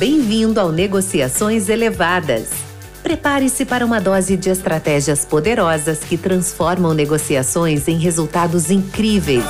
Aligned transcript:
Bem-vindo 0.00 0.58
ao 0.58 0.72
Negociações 0.72 1.68
Elevadas. 1.68 2.48
Prepare-se 3.02 3.66
para 3.66 3.84
uma 3.84 4.00
dose 4.00 4.34
de 4.34 4.48
estratégias 4.48 5.26
poderosas 5.26 6.02
que 6.02 6.16
transformam 6.16 6.94
negociações 6.94 7.86
em 7.86 7.98
resultados 7.98 8.70
incríveis. 8.70 9.44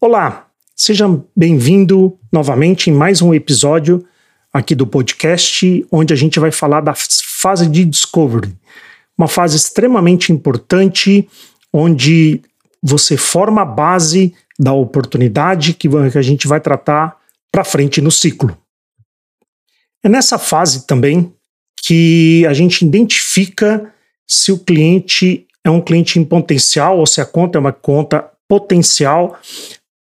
Olá, 0.00 0.48
seja 0.74 1.06
bem-vindo 1.36 2.18
novamente 2.32 2.90
em 2.90 2.92
mais 2.92 3.22
um 3.22 3.32
episódio 3.32 4.04
aqui 4.52 4.74
do 4.74 4.84
podcast, 4.84 5.86
onde 5.92 6.12
a 6.12 6.16
gente 6.16 6.40
vai 6.40 6.50
falar 6.50 6.80
da 6.80 6.94
fase 6.96 7.68
de 7.68 7.84
discovery, 7.84 8.52
uma 9.16 9.28
fase 9.28 9.56
extremamente 9.56 10.32
importante, 10.32 11.28
onde 11.72 12.42
você 12.82 13.16
forma 13.16 13.62
a 13.62 13.66
base 13.66 14.34
da 14.58 14.72
oportunidade 14.72 15.74
que 15.74 15.88
a 16.16 16.22
gente 16.22 16.46
vai 16.46 16.60
tratar 16.60 17.16
para 17.52 17.64
frente 17.64 18.00
no 18.00 18.10
ciclo. 18.10 18.56
É 20.02 20.08
nessa 20.08 20.38
fase 20.38 20.86
também 20.86 21.32
que 21.82 22.46
a 22.46 22.52
gente 22.52 22.84
identifica 22.84 23.92
se 24.26 24.52
o 24.52 24.58
cliente 24.58 25.46
é 25.64 25.70
um 25.70 25.80
cliente 25.80 26.18
em 26.18 26.24
potencial 26.24 26.98
ou 26.98 27.06
se 27.06 27.20
a 27.20 27.26
conta 27.26 27.58
é 27.58 27.60
uma 27.60 27.72
conta 27.72 28.30
potencial 28.48 29.38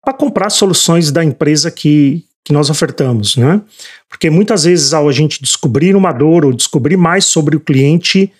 para 0.04 0.14
comprar 0.14 0.50
soluções 0.50 1.10
da 1.10 1.24
empresa 1.24 1.70
que, 1.70 2.24
que 2.44 2.52
nós 2.52 2.70
ofertamos, 2.70 3.36
né? 3.36 3.60
Porque 4.08 4.30
muitas 4.30 4.64
vezes 4.64 4.92
ao 4.92 5.08
a 5.08 5.12
gente 5.12 5.42
descobrir 5.42 5.94
uma 5.94 6.12
dor 6.12 6.44
ou 6.44 6.52
descobrir 6.52 6.96
mais 6.96 7.26
sobre 7.26 7.56
o 7.56 7.60
cliente, 7.60 8.32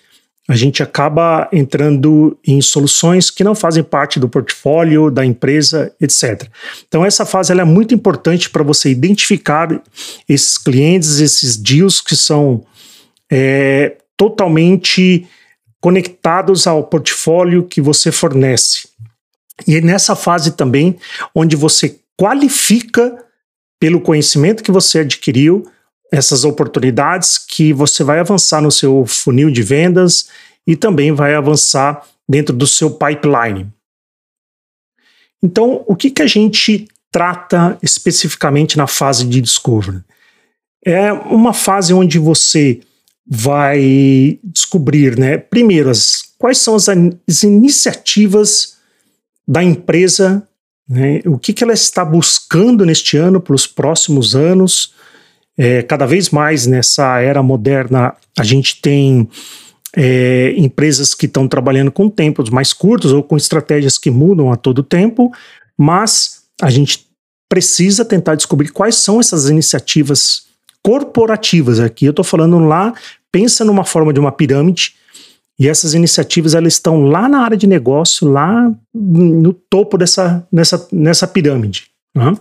a 0.49 0.55
gente 0.55 0.81
acaba 0.81 1.47
entrando 1.53 2.35
em 2.43 2.59
soluções 2.59 3.29
que 3.29 3.43
não 3.43 3.53
fazem 3.53 3.83
parte 3.83 4.19
do 4.19 4.27
portfólio 4.27 5.11
da 5.11 5.23
empresa, 5.23 5.93
etc. 6.01 6.49
Então 6.87 7.05
essa 7.05 7.23
fase 7.23 7.53
é 7.53 7.63
muito 7.63 7.93
importante 7.93 8.49
para 8.49 8.63
você 8.63 8.89
identificar 8.89 9.69
esses 10.27 10.57
clientes, 10.57 11.19
esses 11.19 11.55
deals 11.55 12.01
que 12.01 12.15
são 12.15 12.65
é, 13.31 13.97
totalmente 14.17 15.27
conectados 15.79 16.65
ao 16.65 16.83
portfólio 16.83 17.67
que 17.67 17.79
você 17.79 18.11
fornece. 18.11 18.89
E 19.67 19.75
é 19.75 19.81
nessa 19.81 20.15
fase 20.15 20.53
também 20.53 20.97
onde 21.35 21.55
você 21.55 21.99
qualifica 22.19 23.23
pelo 23.79 24.01
conhecimento 24.01 24.63
que 24.63 24.71
você 24.71 24.99
adquiriu 24.99 25.63
essas 26.11 26.43
oportunidades 26.43 27.37
que 27.37 27.71
você 27.71 28.03
vai 28.03 28.19
avançar 28.19 28.61
no 28.61 28.71
seu 28.71 29.05
funil 29.05 29.51
de 29.51 29.61
vendas 29.61 30.27
e 30.69 30.75
também 30.75 31.11
vai 31.11 31.33
avançar 31.33 32.05
dentro 32.29 32.55
do 32.55 32.67
seu 32.67 32.91
pipeline. 32.91 33.67
Então, 35.41 35.83
o 35.87 35.95
que, 35.95 36.11
que 36.11 36.21
a 36.21 36.27
gente 36.27 36.87
trata 37.11 37.75
especificamente 37.81 38.77
na 38.77 38.85
fase 38.85 39.25
de 39.25 39.41
discovery? 39.41 40.03
É 40.85 41.11
uma 41.11 41.55
fase 41.55 41.91
onde 41.91 42.19
você 42.19 42.81
vai 43.25 44.37
descobrir, 44.43 45.17
né, 45.17 45.39
primeiro, 45.39 45.89
as, 45.89 46.21
quais 46.37 46.59
são 46.59 46.75
as, 46.75 46.87
as 46.87 47.41
iniciativas 47.41 48.77
da 49.47 49.63
empresa, 49.63 50.47
né, 50.87 51.19
o 51.25 51.39
que, 51.39 51.51
que 51.51 51.63
ela 51.63 51.73
está 51.73 52.05
buscando 52.05 52.85
neste 52.85 53.17
ano, 53.17 53.41
para 53.41 53.55
os 53.55 53.65
próximos 53.65 54.35
anos, 54.35 54.93
é, 55.57 55.81
cada 55.81 56.05
vez 56.05 56.29
mais 56.29 56.67
nessa 56.67 57.19
era 57.19 57.41
moderna, 57.41 58.15
a 58.37 58.43
gente 58.43 58.79
tem 58.79 59.27
é, 59.95 60.53
empresas 60.57 61.13
que 61.13 61.25
estão 61.25 61.47
trabalhando 61.47 61.91
com 61.91 62.09
tempos 62.09 62.49
mais 62.49 62.73
curtos 62.73 63.11
ou 63.11 63.23
com 63.23 63.37
estratégias 63.37 63.97
que 63.97 64.11
mudam 64.11 64.51
a 64.51 64.55
todo 64.55 64.83
tempo, 64.83 65.31
mas 65.77 66.43
a 66.61 66.69
gente 66.69 67.07
precisa 67.47 68.05
tentar 68.05 68.35
descobrir 68.35 68.69
quais 68.69 68.95
são 68.95 69.19
essas 69.19 69.49
iniciativas 69.49 70.43
corporativas. 70.83 71.79
Aqui 71.79 72.05
eu 72.05 72.11
estou 72.11 72.23
falando 72.23 72.59
lá, 72.59 72.93
pensa 73.31 73.65
numa 73.65 73.83
forma 73.83 74.13
de 74.13 74.19
uma 74.19 74.31
pirâmide, 74.31 74.93
e 75.59 75.67
essas 75.67 75.93
iniciativas 75.93 76.53
elas 76.53 76.73
estão 76.73 77.03
lá 77.03 77.27
na 77.27 77.41
área 77.41 77.57
de 77.57 77.67
negócio, 77.67 78.27
lá 78.29 78.71
no 78.93 79.51
topo 79.53 79.97
dessa 79.97 80.47
nessa, 80.51 80.87
nessa 80.91 81.27
pirâmide. 81.27 81.87
Né? 82.15 82.33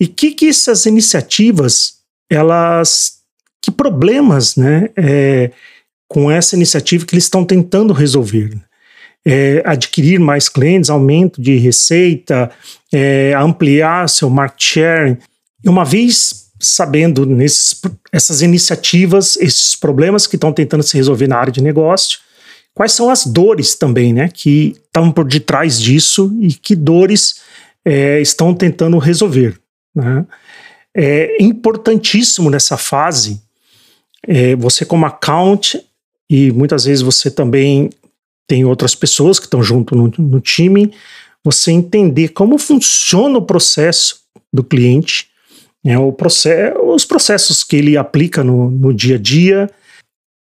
E 0.00 0.06
que 0.06 0.32
que 0.32 0.48
essas 0.48 0.84
iniciativas 0.86 1.98
elas 2.30 3.18
que 3.62 3.70
problemas, 3.70 4.56
né, 4.56 4.90
é, 4.96 5.50
com 6.08 6.30
essa 6.30 6.56
iniciativa 6.56 7.04
que 7.04 7.14
eles 7.14 7.24
estão 7.24 7.44
tentando 7.44 7.92
resolver. 7.92 8.56
É, 9.26 9.62
adquirir 9.64 10.18
mais 10.18 10.48
clientes, 10.48 10.88
aumento 10.88 11.40
de 11.40 11.56
receita, 11.58 12.50
é, 12.90 13.34
ampliar 13.36 14.08
seu 14.08 14.30
market 14.30 14.62
share. 14.62 15.18
E 15.62 15.68
uma 15.68 15.84
vez 15.84 16.48
sabendo 16.60 17.24
nesses, 17.26 17.80
essas 18.10 18.42
iniciativas, 18.42 19.36
esses 19.36 19.76
problemas 19.76 20.26
que 20.26 20.36
estão 20.36 20.52
tentando 20.52 20.82
se 20.82 20.96
resolver 20.96 21.28
na 21.28 21.36
área 21.36 21.52
de 21.52 21.62
negócio, 21.62 22.18
quais 22.74 22.92
são 22.92 23.10
as 23.10 23.24
dores 23.26 23.74
também, 23.74 24.12
né, 24.12 24.28
que 24.28 24.76
estão 24.86 25.12
por 25.12 25.24
detrás 25.24 25.80
disso 25.80 26.34
e 26.40 26.52
que 26.52 26.74
dores 26.74 27.40
é, 27.84 28.20
estão 28.20 28.54
tentando 28.54 28.98
resolver. 28.98 29.58
Né? 29.94 30.24
É 30.96 31.42
importantíssimo 31.42 32.50
nessa 32.50 32.76
fase 32.76 33.40
é, 34.26 34.56
você 34.56 34.84
como 34.84 35.06
account 35.06 35.80
e 36.30 36.50
muitas 36.52 36.84
vezes 36.84 37.02
você 37.02 37.30
também 37.30 37.90
tem 38.48 38.64
outras 38.64 38.94
pessoas 38.94 39.38
que 39.38 39.46
estão 39.46 39.62
junto 39.62 39.94
no, 39.94 40.12
no 40.18 40.40
time, 40.40 40.92
você 41.44 41.70
entender 41.70 42.28
como 42.28 42.58
funciona 42.58 43.38
o 43.38 43.42
processo 43.42 44.20
do 44.52 44.64
cliente, 44.64 45.28
né, 45.84 45.98
o 45.98 46.12
processo, 46.12 46.78
os 46.80 47.04
processos 47.04 47.62
que 47.62 47.76
ele 47.76 47.96
aplica 47.96 48.42
no, 48.42 48.70
no 48.70 48.92
dia 48.92 49.16
a 49.16 49.18
dia, 49.18 49.70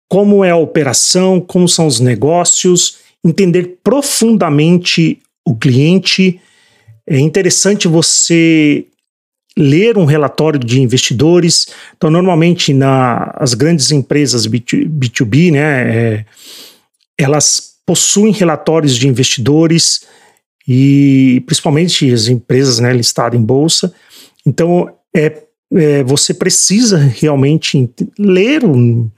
como 0.09 0.45
é 0.45 0.51
a 0.51 0.57
operação, 0.57 1.41
como 1.41 1.69
são 1.69 1.87
os 1.87 2.01
negócios, 2.01 2.99
entender 3.25 3.79
profundamente 3.83 5.21
o 5.47 5.57
cliente. 5.57 6.41
É 7.07 7.19
interessante 7.19 7.89
você 7.89 8.87
ler 9.57 9.97
um 9.97 10.05
relatório 10.05 10.61
de 10.61 10.81
investidores. 10.81 11.69
Então, 11.97 12.11
normalmente, 12.11 12.75
na, 12.75 13.35
as 13.37 13.55
grandes 13.55 13.91
empresas 13.91 14.47
B2, 14.47 15.25
b 15.25 15.51
né, 15.51 15.97
é, 15.97 16.25
elas 17.19 17.77
possuem 17.87 18.33
relatórios 18.33 18.97
de 18.97 19.09
investidores 19.09 20.05
e 20.69 21.43
principalmente 21.47 22.13
as 22.13 22.29
empresas 22.29 22.81
né, 22.81 22.93
listadas 22.93 23.39
em 23.39 23.43
bolsa. 23.43 23.95
Então, 24.45 24.93
é, 25.15 25.43
é 25.73 26.03
você 26.03 26.35
precisa 26.35 26.99
realmente 26.99 27.89
ler 28.19 28.65
um, 28.65 29.09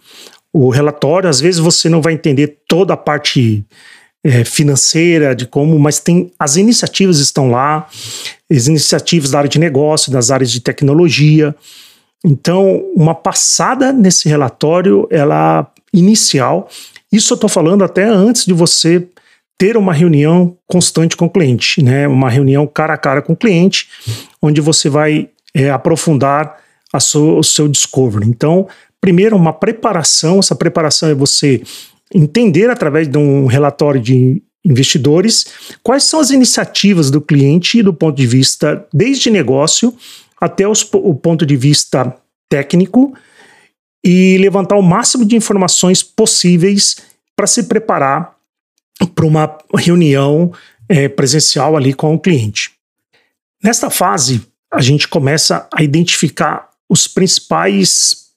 o 0.53 0.69
relatório. 0.69 1.29
Às 1.29 1.41
vezes 1.41 1.59
você 1.59 1.89
não 1.89 2.01
vai 2.01 2.13
entender 2.13 2.59
toda 2.69 2.95
a 2.95 2.97
parte 2.97 3.65
é, 4.25 4.45
financeira, 4.45 5.35
de 5.35 5.47
como, 5.47 5.79
mas 5.79 6.01
tem 6.01 6.31
as 6.39 6.57
iniciativas 6.57 7.19
estão 7.19 7.51
lá, 7.51 7.89
as 8.51 8.67
iniciativas 8.67 9.31
da 9.31 9.39
área 9.39 9.51
de 9.51 9.59
negócio, 9.59 10.13
das 10.13 10.31
áreas 10.31 10.51
de 10.51 10.61
tecnologia. 10.61 11.55
Então, 12.25 12.85
uma 12.95 13.15
passada 13.15 13.93
nesse 13.93 14.29
relatório, 14.29 15.07
ela 15.11 15.71
inicial. 15.93 16.69
Isso 17.13 17.33
eu 17.33 17.37
estou 17.37 17.49
falando 17.49 17.85
até 17.85 18.05
antes 18.05 18.45
de 18.45 18.53
você 18.53 19.07
ter 19.57 19.77
uma 19.77 19.93
reunião 19.93 20.57
constante 20.67 21.17
com 21.17 21.27
o 21.27 21.31
cliente, 21.31 21.83
né? 21.83 22.07
Uma 22.07 22.31
reunião 22.31 22.67
cara 22.67 22.95
a 22.95 22.99
cara 22.99 23.21
com 23.21 23.33
o 23.33 23.37
cliente, 23.37 23.89
onde 24.41 24.61
você 24.61 24.89
vai 24.89 25.29
é, 25.53 25.71
aprofundar 25.71 26.57
o 26.93 27.43
seu 27.43 27.69
discovery. 27.69 28.27
Então, 28.29 28.69
primeiro, 29.01 29.37
uma 29.37 29.53
preparação. 29.53 30.39
Essa 30.39 30.55
preparação 30.55 31.09
é 31.09 31.15
você 31.15 31.63
entender 32.15 32.71
através 32.71 33.09
de 33.09 33.19
um 33.19 33.47
relatório 33.47 34.01
de 34.01 34.43
investidores 34.69 35.47
quais 35.83 36.05
são 36.05 36.21
as 36.21 36.31
iniciativas 36.31 37.11
do 37.11 37.21
cliente 37.21 37.83
do 37.83 37.95
ponto 37.95 38.17
de 38.17 38.27
vista 38.27 38.87
desde 38.93 39.31
negócio 39.31 39.97
até 40.41 40.69
os, 40.69 40.89
o 40.93 41.15
ponto 41.15 41.45
de 41.47 41.57
vista 41.57 42.15
técnico 42.49 43.15
e 44.05 44.39
levantar 44.39 44.77
o 44.77 44.83
máximo 44.83 45.25
de 45.25 45.37
informações 45.37 46.03
possíveis 46.03 46.97
para 47.35 47.47
se 47.47 47.65
preparar 47.65 48.37
para 49.15 49.27
uma 49.27 49.59
reunião 49.75 50.53
é, 50.89 51.09
presencial 51.09 51.77
ali 51.77 51.93
com 51.93 52.15
o 52.15 52.19
cliente. 52.19 52.73
Nesta 53.63 53.91
fase, 53.91 54.43
a 54.73 54.81
gente 54.81 55.09
começa 55.09 55.69
a 55.75 55.83
identificar 55.83 56.69
os 56.89 57.07
principais 57.07 58.29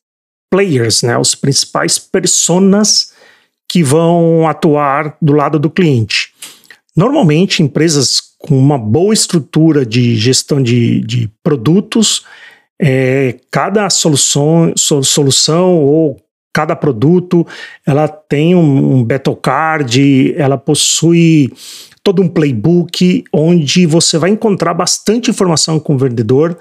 players, 0.50 1.02
né, 1.02 1.18
os 1.18 1.34
principais 1.34 1.98
personas 1.98 3.14
que 3.70 3.84
vão 3.84 4.48
atuar 4.48 5.18
do 5.22 5.34
lado 5.34 5.58
do 5.58 5.70
cliente. 5.70 6.31
Normalmente, 6.96 7.64
empresas 7.64 8.22
com 8.38 8.58
uma 8.58 8.78
boa 8.78 9.14
estrutura 9.14 9.86
de 9.86 10.16
gestão 10.16 10.62
de, 10.62 11.02
de 11.02 11.30
produtos, 11.44 12.26
é, 12.82 13.38
cada 13.52 13.90
solução, 13.90 14.74
solução 14.76 15.78
ou 15.78 16.18
cada 16.54 16.76
produto 16.76 17.48
ela 17.86 18.08
tem 18.08 18.56
um, 18.56 18.96
um 18.96 19.04
battle 19.04 19.36
card, 19.36 20.34
ela 20.36 20.58
possui 20.58 21.54
todo 22.04 22.22
um 22.22 22.28
playbook 22.28 23.24
onde 23.32 23.86
você 23.86 24.18
vai 24.18 24.32
encontrar 24.32 24.74
bastante 24.74 25.30
informação 25.30 25.80
com 25.80 25.96
o 25.96 25.98
vendedor, 25.98 26.58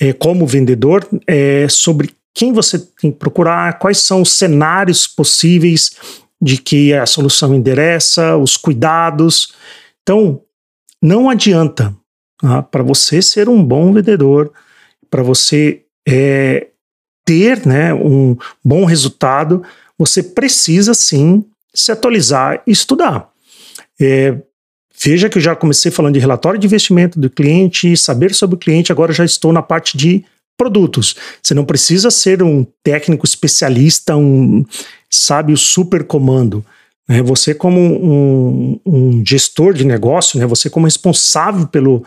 é, 0.00 0.12
como 0.12 0.46
vendedor, 0.46 1.06
é, 1.26 1.66
sobre 1.68 2.10
quem 2.32 2.52
você 2.52 2.78
tem 2.78 3.10
que 3.10 3.18
procurar, 3.18 3.78
quais 3.78 3.98
são 3.98 4.22
os 4.22 4.32
cenários 4.32 5.08
possíveis 5.08 5.96
de 6.40 6.58
que 6.58 6.92
a 6.92 7.06
solução 7.06 7.54
endereça, 7.54 8.36
os 8.36 8.56
cuidados. 8.56 9.54
Então, 10.02 10.42
não 11.02 11.30
adianta 11.30 11.94
tá? 12.38 12.62
para 12.62 12.82
você 12.82 13.22
ser 13.22 13.48
um 13.48 13.62
bom 13.62 13.92
vendedor, 13.92 14.52
para 15.10 15.22
você 15.22 15.82
é, 16.06 16.68
ter 17.24 17.66
né, 17.66 17.92
um 17.94 18.36
bom 18.64 18.84
resultado, 18.84 19.62
você 19.98 20.22
precisa 20.22 20.94
sim 20.94 21.44
se 21.74 21.90
atualizar 21.90 22.62
e 22.66 22.70
estudar. 22.70 23.30
É, 24.00 24.36
veja 25.02 25.28
que 25.28 25.38
eu 25.38 25.42
já 25.42 25.56
comecei 25.56 25.90
falando 25.90 26.14
de 26.14 26.20
relatório 26.20 26.58
de 26.58 26.66
investimento 26.66 27.18
do 27.18 27.28
cliente, 27.30 27.96
saber 27.96 28.34
sobre 28.34 28.56
o 28.56 28.58
cliente, 28.58 28.92
agora 28.92 29.12
já 29.12 29.24
estou 29.24 29.52
na 29.52 29.62
parte 29.62 29.96
de 29.96 30.24
produtos. 30.56 31.14
Você 31.42 31.54
não 31.54 31.64
precisa 31.64 32.10
ser 32.10 32.42
um 32.42 32.66
técnico 32.82 33.24
especialista, 33.24 34.16
um 34.16 34.64
sabe 35.10 35.52
o 35.52 35.56
super 35.56 36.04
comando. 36.04 36.64
Né? 37.08 37.22
Você 37.22 37.54
como 37.54 37.80
um, 37.80 38.80
um, 38.84 39.24
gestor 39.24 39.72
de 39.72 39.84
negócio, 39.84 40.38
né? 40.38 40.46
você 40.46 40.68
como 40.68 40.86
responsável 40.86 41.66
pelo, 41.66 42.04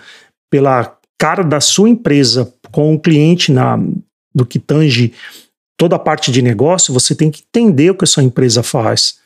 pela 0.49 0.97
cara 1.17 1.43
da 1.43 1.61
sua 1.61 1.89
empresa 1.89 2.53
com 2.71 2.93
o 2.93 2.99
cliente 2.99 3.51
na, 3.51 3.79
do 4.33 4.45
que 4.45 4.59
tange 4.59 5.13
toda 5.77 5.95
a 5.95 5.99
parte 5.99 6.31
de 6.31 6.41
negócio, 6.41 6.93
você 6.93 7.15
tem 7.15 7.31
que 7.31 7.41
entender 7.47 7.89
o 7.89 7.95
que 7.95 8.03
a 8.03 8.07
sua 8.07 8.23
empresa 8.23 8.61
faz. 8.61 9.17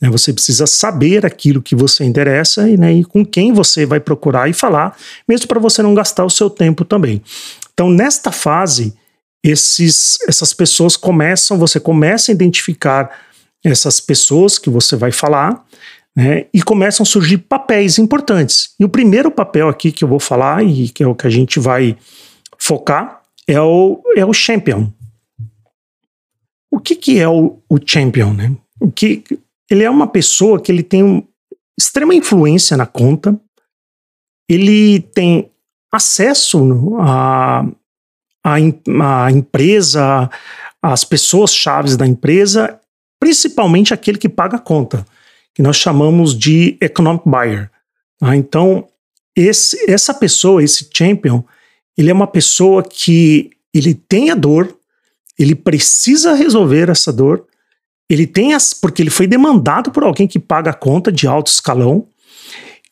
Né? 0.00 0.08
Você 0.08 0.32
precisa 0.32 0.66
saber 0.66 1.26
aquilo 1.26 1.60
que 1.60 1.76
você 1.76 2.04
interessa 2.04 2.68
e, 2.68 2.76
né, 2.76 2.92
e 2.94 3.04
com 3.04 3.24
quem 3.24 3.52
você 3.52 3.84
vai 3.84 4.00
procurar 4.00 4.48
e 4.48 4.54
falar, 4.54 4.96
mesmo 5.28 5.46
para 5.46 5.60
você 5.60 5.82
não 5.82 5.94
gastar 5.94 6.24
o 6.24 6.30
seu 6.30 6.48
tempo 6.48 6.84
também. 6.84 7.22
Então, 7.80 7.88
nesta 7.88 8.30
fase, 8.30 8.94
esses, 9.42 10.18
essas 10.28 10.52
pessoas 10.52 10.98
começam, 10.98 11.58
você 11.58 11.80
começa 11.80 12.30
a 12.30 12.34
identificar 12.34 13.10
essas 13.64 13.98
pessoas 13.98 14.58
que 14.58 14.68
você 14.68 14.96
vai 14.96 15.10
falar, 15.10 15.64
né, 16.14 16.44
e 16.52 16.62
começam 16.62 17.04
a 17.04 17.06
surgir 17.06 17.38
papéis 17.38 17.98
importantes. 17.98 18.74
E 18.78 18.84
o 18.84 18.88
primeiro 18.90 19.30
papel 19.30 19.66
aqui 19.66 19.90
que 19.90 20.04
eu 20.04 20.08
vou 20.08 20.20
falar, 20.20 20.62
e 20.62 20.90
que 20.90 21.02
é 21.02 21.06
o 21.06 21.14
que 21.14 21.26
a 21.26 21.30
gente 21.30 21.58
vai 21.58 21.96
focar, 22.58 23.22
é 23.48 23.58
o, 23.58 24.02
é 24.14 24.26
o 24.26 24.34
champion. 24.34 24.92
O 26.70 26.78
que, 26.78 26.94
que 26.94 27.18
é 27.18 27.26
o, 27.26 27.62
o 27.66 27.78
champion? 27.82 28.34
Né? 28.34 28.54
O 28.78 28.92
que, 28.92 29.24
ele 29.70 29.84
é 29.84 29.88
uma 29.88 30.06
pessoa 30.06 30.60
que 30.60 30.70
ele 30.70 30.82
tem 30.82 31.02
um, 31.02 31.26
extrema 31.78 32.14
influência 32.14 32.76
na 32.76 32.84
conta, 32.84 33.40
ele 34.50 35.00
tem 35.00 35.50
acesso 35.92 36.96
a, 37.00 37.64
a, 38.44 38.54
a 38.54 39.30
empresa, 39.30 40.30
as 40.82 41.04
pessoas 41.04 41.54
chaves 41.54 41.96
da 41.96 42.06
empresa, 42.06 42.78
principalmente 43.18 43.92
aquele 43.92 44.18
que 44.18 44.28
paga 44.28 44.56
a 44.56 44.60
conta, 44.60 45.06
que 45.54 45.62
nós 45.62 45.76
chamamos 45.76 46.36
de 46.36 46.76
economic 46.80 47.28
buyer. 47.28 47.70
Tá? 48.18 48.34
Então, 48.36 48.86
esse, 49.36 49.90
essa 49.90 50.14
pessoa, 50.14 50.62
esse 50.62 50.88
champion, 50.92 51.42
ele 51.96 52.10
é 52.10 52.14
uma 52.14 52.26
pessoa 52.26 52.82
que 52.82 53.50
ele 53.74 53.94
tem 53.94 54.30
a 54.30 54.34
dor, 54.34 54.74
ele 55.38 55.54
precisa 55.54 56.34
resolver 56.34 56.88
essa 56.88 57.12
dor, 57.12 57.46
ele 58.08 58.26
tem 58.26 58.54
as, 58.54 58.74
porque 58.74 59.02
ele 59.02 59.10
foi 59.10 59.26
demandado 59.26 59.90
por 59.90 60.02
alguém 60.02 60.26
que 60.26 60.38
paga 60.38 60.70
a 60.70 60.74
conta 60.74 61.12
de 61.12 61.26
alto 61.26 61.48
escalão, 61.48 62.06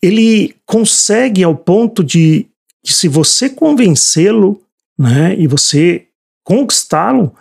ele 0.00 0.55
consegue 0.65 1.43
ao 1.43 1.56
ponto 1.56 2.05
de 2.05 2.47
que 2.85 2.93
se 2.93 3.09
você 3.09 3.49
convencê-lo, 3.49 4.63
né, 4.99 5.35
e 5.39 5.47
você 5.47 6.07
conquistá-lo, 6.45 7.35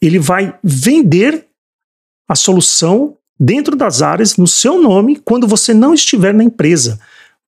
ele 0.00 0.18
vai 0.18 0.58
vender 0.62 1.46
a 2.28 2.34
solução 2.34 3.16
dentro 3.38 3.74
das 3.76 4.02
áreas 4.02 4.36
no 4.36 4.46
seu 4.46 4.80
nome 4.80 5.16
quando 5.16 5.46
você 5.46 5.72
não 5.72 5.94
estiver 5.94 6.34
na 6.34 6.44
empresa 6.44 7.00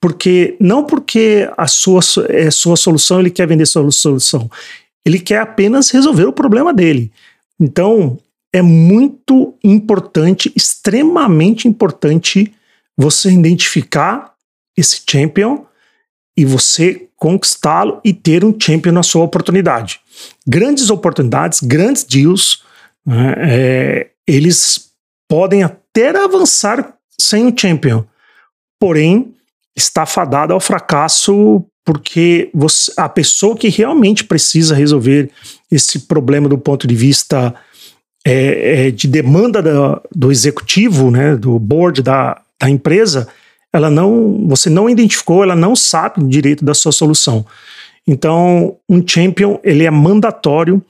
porque 0.02 0.56
não 0.58 0.84
porque 0.84 1.48
a 1.56 1.68
sua, 1.68 2.00
é 2.28 2.50
sua 2.50 2.74
solução 2.74 3.20
ele 3.20 3.30
quer 3.30 3.46
vender 3.46 3.64
sua 3.66 3.88
solução, 3.92 4.50
ele 5.06 5.20
quer 5.20 5.38
apenas 5.38 5.90
resolver 5.90 6.24
o 6.24 6.32
problema 6.32 6.74
dele. 6.74 7.12
Então 7.58 8.18
é 8.52 8.60
muito 8.60 9.54
importante, 9.62 10.52
extremamente 10.56 11.68
importante 11.68 12.52
você 12.98 13.30
identificar 13.30 14.34
esse 14.76 15.02
champion 15.08 15.64
e 16.36 16.44
você 16.44 17.08
conquistá-lo 17.16 18.00
e 18.04 18.12
ter 18.12 18.44
um 18.44 18.54
champion 18.58 18.92
na 18.92 19.02
sua 19.02 19.22
oportunidade. 19.22 20.00
Grandes 20.46 20.90
oportunidades, 20.90 21.60
grandes 21.60 22.04
deals, 22.04 22.62
né, 23.06 23.34
é, 23.38 24.10
eles 24.26 24.90
podem 25.28 25.62
até 25.62 26.08
avançar 26.16 26.94
sem 27.18 27.46
o 27.46 27.54
champion, 27.56 28.04
porém 28.80 29.34
está 29.76 30.04
fadada 30.04 30.52
ao 30.52 30.60
fracasso 30.60 31.64
porque 31.84 32.50
você, 32.54 32.92
a 32.96 33.08
pessoa 33.08 33.56
que 33.56 33.68
realmente 33.68 34.24
precisa 34.24 34.74
resolver 34.74 35.30
esse 35.70 36.00
problema 36.00 36.48
do 36.48 36.58
ponto 36.58 36.86
de 36.86 36.94
vista 36.94 37.54
é, 38.24 38.86
é, 38.86 38.90
de 38.90 39.08
demanda 39.08 39.60
da, 39.60 40.00
do 40.14 40.30
executivo, 40.30 41.10
né, 41.10 41.36
do 41.36 41.58
board 41.58 42.02
da, 42.02 42.40
da 42.60 42.70
empresa, 42.70 43.28
ela 43.72 43.90
não, 43.90 44.46
você 44.46 44.68
não 44.68 44.88
identificou, 44.88 45.42
ela 45.42 45.56
não 45.56 45.74
sabe 45.74 46.22
direito 46.26 46.64
da 46.64 46.74
sua 46.74 46.92
solução. 46.92 47.44
Então, 48.06 48.76
um 48.88 49.06
champion 49.06 49.58
ele 49.62 49.84
é 49.84 49.90
mandatório 49.90 50.82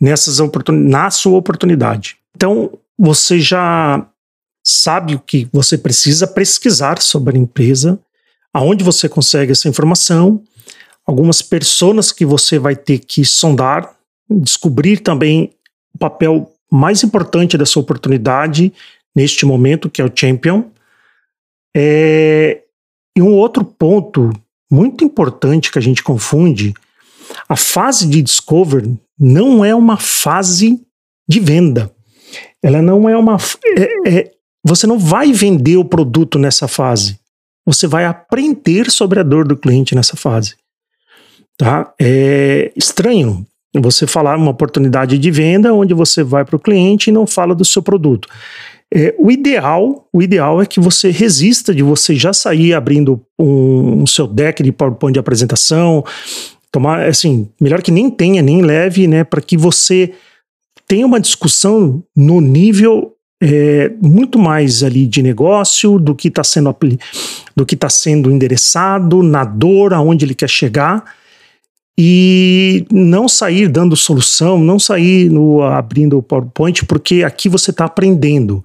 nessas 0.00 0.38
na 0.68 1.10
sua 1.10 1.38
oportunidade. 1.38 2.16
Então, 2.36 2.70
você 2.98 3.40
já 3.40 4.06
sabe 4.64 5.14
o 5.14 5.18
que 5.18 5.48
você 5.52 5.76
precisa 5.76 6.26
pesquisar 6.26 7.00
sobre 7.00 7.36
a 7.36 7.40
empresa, 7.40 7.98
aonde 8.52 8.84
você 8.84 9.08
consegue 9.08 9.52
essa 9.52 9.68
informação, 9.68 10.42
algumas 11.06 11.42
pessoas 11.42 12.12
que 12.12 12.24
você 12.24 12.58
vai 12.58 12.76
ter 12.76 12.98
que 12.98 13.24
sondar, 13.24 13.90
descobrir 14.30 14.98
também 14.98 15.50
o 15.94 15.98
papel 15.98 16.52
mais 16.70 17.02
importante 17.02 17.58
dessa 17.58 17.80
oportunidade 17.80 18.72
neste 19.14 19.44
momento, 19.44 19.90
que 19.90 20.00
é 20.00 20.04
o 20.04 20.12
champion. 20.14 20.64
É, 21.76 22.62
e 23.16 23.22
um 23.22 23.34
outro 23.34 23.64
ponto 23.64 24.30
muito 24.70 25.04
importante 25.04 25.70
que 25.70 25.78
a 25.78 25.82
gente 25.82 26.02
confunde, 26.02 26.74
a 27.48 27.56
fase 27.56 28.08
de 28.08 28.22
discover 28.22 28.88
não 29.18 29.64
é 29.64 29.74
uma 29.74 29.96
fase 29.96 30.80
de 31.28 31.40
venda. 31.40 31.92
Ela 32.62 32.80
não 32.80 33.08
é 33.08 33.16
uma. 33.16 33.36
É, 33.76 34.08
é, 34.08 34.30
você 34.64 34.86
não 34.86 34.98
vai 34.98 35.32
vender 35.32 35.76
o 35.76 35.84
produto 35.84 36.38
nessa 36.38 36.68
fase. 36.68 37.18
Você 37.66 37.86
vai 37.86 38.04
aprender 38.04 38.90
sobre 38.90 39.20
a 39.20 39.22
dor 39.22 39.46
do 39.46 39.56
cliente 39.56 39.94
nessa 39.94 40.16
fase. 40.16 40.56
Tá? 41.56 41.92
É 42.00 42.72
estranho 42.74 43.46
você 43.78 44.06
falar 44.06 44.36
uma 44.36 44.50
oportunidade 44.50 45.18
de 45.18 45.30
venda 45.30 45.72
onde 45.72 45.94
você 45.94 46.22
vai 46.22 46.44
para 46.44 46.56
o 46.56 46.60
cliente 46.60 47.08
e 47.10 47.12
não 47.12 47.26
fala 47.26 47.54
do 47.54 47.64
seu 47.64 47.82
produto. 47.82 48.28
É, 48.92 49.14
o 49.18 49.30
ideal, 49.30 50.08
o 50.12 50.20
ideal 50.20 50.60
é 50.60 50.66
que 50.66 50.80
você 50.80 51.10
resista 51.10 51.72
de 51.72 51.82
você 51.82 52.16
já 52.16 52.32
sair 52.32 52.74
abrindo 52.74 53.20
um, 53.38 54.02
um 54.02 54.06
seu 54.06 54.26
deck 54.26 54.62
de 54.62 54.72
PowerPoint 54.72 55.12
de 55.12 55.20
apresentação, 55.20 56.04
tomar 56.72 57.06
assim, 57.06 57.48
melhor 57.60 57.82
que 57.82 57.92
nem 57.92 58.10
tenha, 58.10 58.42
nem 58.42 58.62
leve, 58.62 59.06
né, 59.06 59.22
para 59.22 59.40
que 59.40 59.56
você 59.56 60.12
tenha 60.88 61.06
uma 61.06 61.20
discussão 61.20 62.02
no 62.16 62.40
nível 62.40 63.14
é, 63.40 63.92
muito 64.02 64.38
mais 64.38 64.82
ali 64.82 65.06
de 65.06 65.22
negócio 65.22 65.98
do 65.98 66.14
que 66.14 66.28
está 66.28 66.42
sendo 66.42 66.76
do 67.56 67.64
que 67.64 67.74
está 67.74 67.88
sendo 67.88 68.30
endereçado, 68.30 69.22
na 69.22 69.44
dor, 69.44 69.94
aonde 69.94 70.24
ele 70.24 70.34
quer 70.34 70.48
chegar 70.48 71.04
e 72.02 72.86
não 72.90 73.28
sair 73.28 73.68
dando 73.68 73.94
solução, 73.94 74.58
não 74.58 74.78
sair 74.78 75.30
no, 75.30 75.60
abrindo 75.60 76.16
o 76.16 76.22
PowerPoint, 76.22 76.86
porque 76.86 77.22
aqui 77.22 77.46
você 77.46 77.72
está 77.72 77.84
aprendendo. 77.84 78.64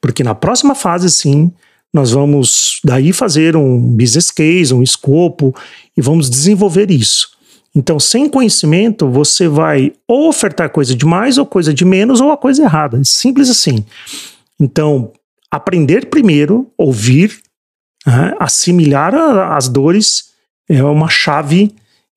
Porque 0.00 0.24
na 0.24 0.34
próxima 0.34 0.74
fase, 0.74 1.08
sim, 1.08 1.52
nós 1.92 2.10
vamos 2.10 2.80
daí 2.84 3.12
fazer 3.12 3.54
um 3.54 3.80
business 3.80 4.28
case, 4.32 4.74
um 4.74 4.82
escopo 4.82 5.54
e 5.96 6.02
vamos 6.02 6.28
desenvolver 6.28 6.90
isso. 6.90 7.28
Então, 7.76 8.00
sem 8.00 8.28
conhecimento, 8.28 9.08
você 9.08 9.46
vai 9.46 9.92
ou 10.08 10.28
ofertar 10.28 10.68
coisa 10.70 10.96
de 10.96 11.06
mais 11.06 11.38
ou 11.38 11.46
coisa 11.46 11.72
de 11.72 11.84
menos 11.84 12.20
ou 12.20 12.32
a 12.32 12.36
coisa 12.36 12.64
errada. 12.64 13.00
Simples 13.04 13.48
assim. 13.48 13.84
Então, 14.58 15.12
aprender 15.48 16.06
primeiro, 16.06 16.68
ouvir, 16.76 17.38
né, 18.04 18.34
assimilar 18.40 19.14
as 19.52 19.68
dores 19.68 20.30
é 20.68 20.82
uma 20.82 21.08
chave 21.08 21.72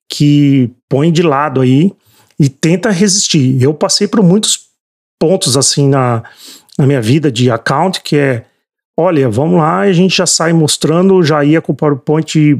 que 0.10 0.72
põe 0.88 1.12
de 1.12 1.22
lado 1.22 1.62
aí 1.62 1.92
e 2.40 2.50
tenta 2.50 2.90
resistir. 2.90 3.62
Eu 3.62 3.74
passei 3.74 4.08
por 4.08 4.24
muitos 4.24 4.68
pontos 5.20 5.58
assim 5.58 5.88
na, 5.88 6.24
na 6.78 6.86
minha 6.86 7.02
vida 7.02 7.32
de 7.32 7.50
account, 7.50 8.02
que 8.02 8.16
é 8.16 8.46
olha, 9.00 9.30
vamos 9.30 9.60
lá, 9.60 9.82
a 9.82 9.94
gente 9.94 10.18
já 10.18 10.26
sai 10.26 10.52
mostrando, 10.52 11.22
já 11.22 11.46
ia 11.46 11.62
com 11.62 11.72
o 11.72 11.76
PowerPoint 11.76 12.56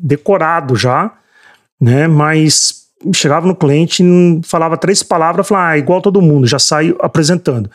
decorado 0.00 0.74
já, 0.74 1.12
né? 1.78 2.08
Mas 2.08 2.86
chegava 3.14 3.46
no 3.46 3.54
cliente, 3.54 4.02
falava 4.44 4.78
três 4.78 5.02
palavras, 5.02 5.46
falava, 5.46 5.72
ah, 5.72 5.78
igual 5.78 6.00
todo 6.00 6.22
mundo, 6.22 6.46
já 6.46 6.58
sai 6.58 6.94
apresentando. 6.98 7.70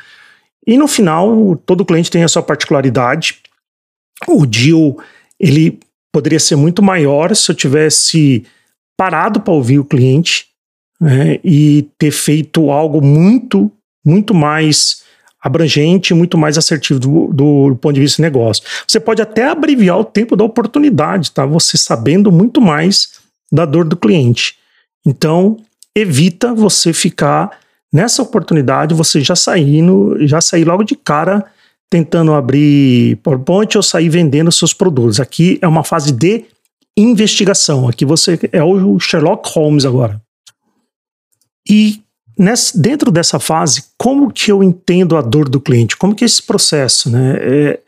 E 0.66 0.76
no 0.76 0.88
final, 0.88 1.56
todo 1.66 1.86
cliente 1.86 2.10
tem 2.10 2.24
a 2.24 2.28
sua 2.28 2.42
particularidade. 2.42 3.40
O 4.28 4.46
deal, 4.46 4.98
ele 5.40 5.80
poderia 6.12 6.40
ser 6.40 6.56
muito 6.56 6.82
maior 6.82 7.36
se 7.36 7.52
eu 7.52 7.56
tivesse 7.56 8.46
parado 8.98 9.40
para 9.42 9.54
ouvir 9.54 9.80
o 9.80 9.86
cliente 9.86 10.48
né, 11.00 11.40
e 11.44 11.88
ter 11.98 12.12
feito 12.12 12.72
algo 12.72 13.02
muito, 13.02 13.72
muito 14.06 14.34
mais 14.34 15.04
abrangente, 15.42 16.14
muito 16.14 16.38
mais 16.38 16.58
assertivo 16.58 17.00
do, 17.00 17.28
do, 17.34 17.76
ponto 17.76 17.94
de 17.94 18.00
vista 18.00 18.18
de 18.18 18.22
negócio. 18.22 18.64
Você 18.88 19.00
pode 19.00 19.22
até 19.22 19.50
abreviar 19.50 20.00
o 20.00 20.06
tempo 20.06 20.38
da 20.38 20.44
oportunidade, 20.46 21.32
tá? 21.32 21.46
Você 21.46 21.78
sabendo 21.78 22.32
muito 22.32 22.62
mais 22.62 23.20
da 23.52 23.66
dor 23.66 23.84
do 23.84 23.98
cliente. 23.98 24.56
Então, 25.06 25.58
evita 25.94 26.54
você 26.54 26.94
ficar 26.94 27.60
nessa 27.92 28.22
oportunidade, 28.22 28.96
você 28.96 29.20
já 29.20 29.36
sair, 29.36 29.82
no, 29.82 30.26
já 30.26 30.40
sair 30.40 30.64
logo 30.64 30.84
de 30.84 30.96
cara 30.96 31.46
tentando 31.90 32.34
abrir 32.34 33.18
PowerPoint 33.18 33.78
ou 33.78 33.84
sair 33.84 34.10
vendendo 34.10 34.52
seus 34.52 34.74
produtos. 34.74 35.20
Aqui 35.20 35.60
é 35.62 35.68
uma 35.68 35.84
fase 35.84 36.12
de 36.12 36.46
investigação. 36.98 37.88
Aqui 37.88 38.06
você 38.06 38.40
é 38.52 38.64
o 38.64 39.00
Sherlock 39.00 39.50
Holmes 39.54 39.86
agora. 39.86 40.22
E 41.68 42.02
nessa, 42.38 42.80
dentro 42.80 43.12
dessa 43.12 43.40
fase, 43.40 43.86
como 43.98 44.32
que 44.32 44.52
eu 44.52 44.64
entendo 44.64 45.16
a 45.16 45.22
dor 45.22 45.50
do 45.50 45.60
cliente? 45.60 45.98
Como 45.98 46.16
que 46.16 46.24
é 46.24 46.28
esse 46.28 46.44
processo, 46.44 47.10
né? 47.10 47.38
É, 47.40 47.80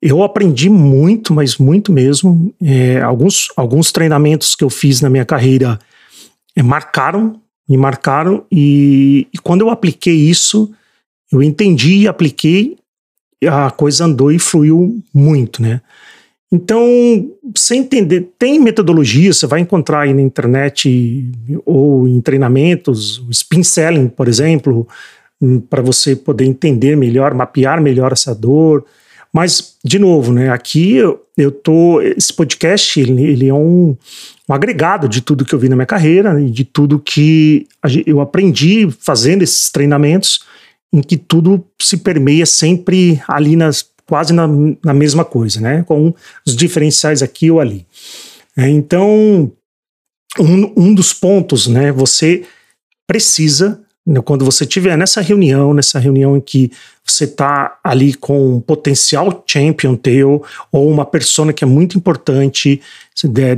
eu 0.00 0.22
aprendi 0.22 0.68
muito, 0.68 1.32
mas 1.32 1.56
muito 1.56 1.92
mesmo. 1.92 2.54
É, 2.60 3.00
alguns, 3.00 3.48
alguns 3.56 3.92
treinamentos 3.92 4.54
que 4.54 4.64
eu 4.64 4.70
fiz 4.70 5.00
na 5.00 5.08
minha 5.08 5.24
carreira 5.24 5.78
é, 6.56 6.62
marcaram, 6.62 7.40
me 7.68 7.76
marcaram, 7.76 8.44
e, 8.52 9.26
e 9.32 9.38
quando 9.38 9.62
eu 9.62 9.70
apliquei 9.70 10.14
isso, 10.14 10.70
eu 11.32 11.42
entendi 11.42 12.00
e 12.00 12.08
apliquei, 12.08 12.76
a 13.48 13.70
coisa 13.70 14.04
andou 14.04 14.30
e 14.30 14.38
fluiu 14.38 15.02
muito, 15.12 15.62
né? 15.62 15.80
Então, 16.54 17.32
sem 17.56 17.80
entender, 17.80 18.28
tem 18.38 18.60
metodologia, 18.60 19.32
você 19.32 19.44
vai 19.44 19.58
encontrar 19.58 20.02
aí 20.02 20.14
na 20.14 20.22
internet 20.22 21.28
ou 21.66 22.06
em 22.06 22.20
treinamentos, 22.20 23.18
o 23.18 23.30
spin 23.32 23.64
selling, 23.64 24.06
por 24.06 24.28
exemplo, 24.28 24.86
hum, 25.42 25.58
para 25.58 25.82
você 25.82 26.14
poder 26.14 26.44
entender 26.44 26.96
melhor, 26.96 27.34
mapear 27.34 27.82
melhor 27.82 28.12
essa 28.12 28.32
dor. 28.32 28.84
Mas, 29.32 29.74
de 29.84 29.98
novo, 29.98 30.32
né, 30.32 30.48
aqui 30.50 30.92
eu, 30.94 31.20
eu 31.36 31.50
tô. 31.50 32.00
Esse 32.00 32.32
podcast 32.32 33.00
ele, 33.00 33.24
ele 33.24 33.48
é 33.48 33.54
um, 33.54 33.96
um 34.48 34.54
agregado 34.54 35.08
de 35.08 35.22
tudo 35.22 35.44
que 35.44 35.56
eu 35.56 35.58
vi 35.58 35.68
na 35.68 35.74
minha 35.74 35.86
carreira 35.86 36.40
e 36.40 36.48
de 36.48 36.64
tudo 36.64 37.00
que 37.00 37.66
eu 38.06 38.20
aprendi 38.20 38.88
fazendo 39.00 39.42
esses 39.42 39.72
treinamentos, 39.72 40.44
em 40.92 41.00
que 41.00 41.16
tudo 41.16 41.64
se 41.82 41.96
permeia 41.96 42.46
sempre 42.46 43.20
ali 43.26 43.56
nas 43.56 43.84
quase 44.06 44.32
na, 44.32 44.46
na 44.84 44.94
mesma 44.94 45.24
coisa, 45.24 45.60
né? 45.60 45.82
Com 45.82 46.14
os 46.46 46.54
diferenciais 46.54 47.22
aqui 47.22 47.50
ou 47.50 47.60
ali. 47.60 47.86
É, 48.56 48.68
então, 48.68 49.52
um, 50.38 50.72
um 50.76 50.94
dos 50.94 51.12
pontos, 51.12 51.66
né? 51.66 51.92
Você 51.92 52.44
precisa, 53.06 53.80
né, 54.06 54.20
quando 54.22 54.44
você 54.44 54.64
estiver 54.64 54.96
nessa 54.96 55.20
reunião, 55.20 55.74
nessa 55.74 55.98
reunião 55.98 56.36
em 56.36 56.40
que 56.40 56.70
você 57.04 57.24
está 57.24 57.78
ali 57.84 58.14
com 58.14 58.56
um 58.56 58.60
potencial 58.60 59.44
champion 59.46 59.94
teu 59.94 60.42
ou 60.72 60.90
uma 60.90 61.04
persona 61.04 61.52
que 61.52 61.64
é 61.64 61.66
muito 61.66 61.98
importante 61.98 62.80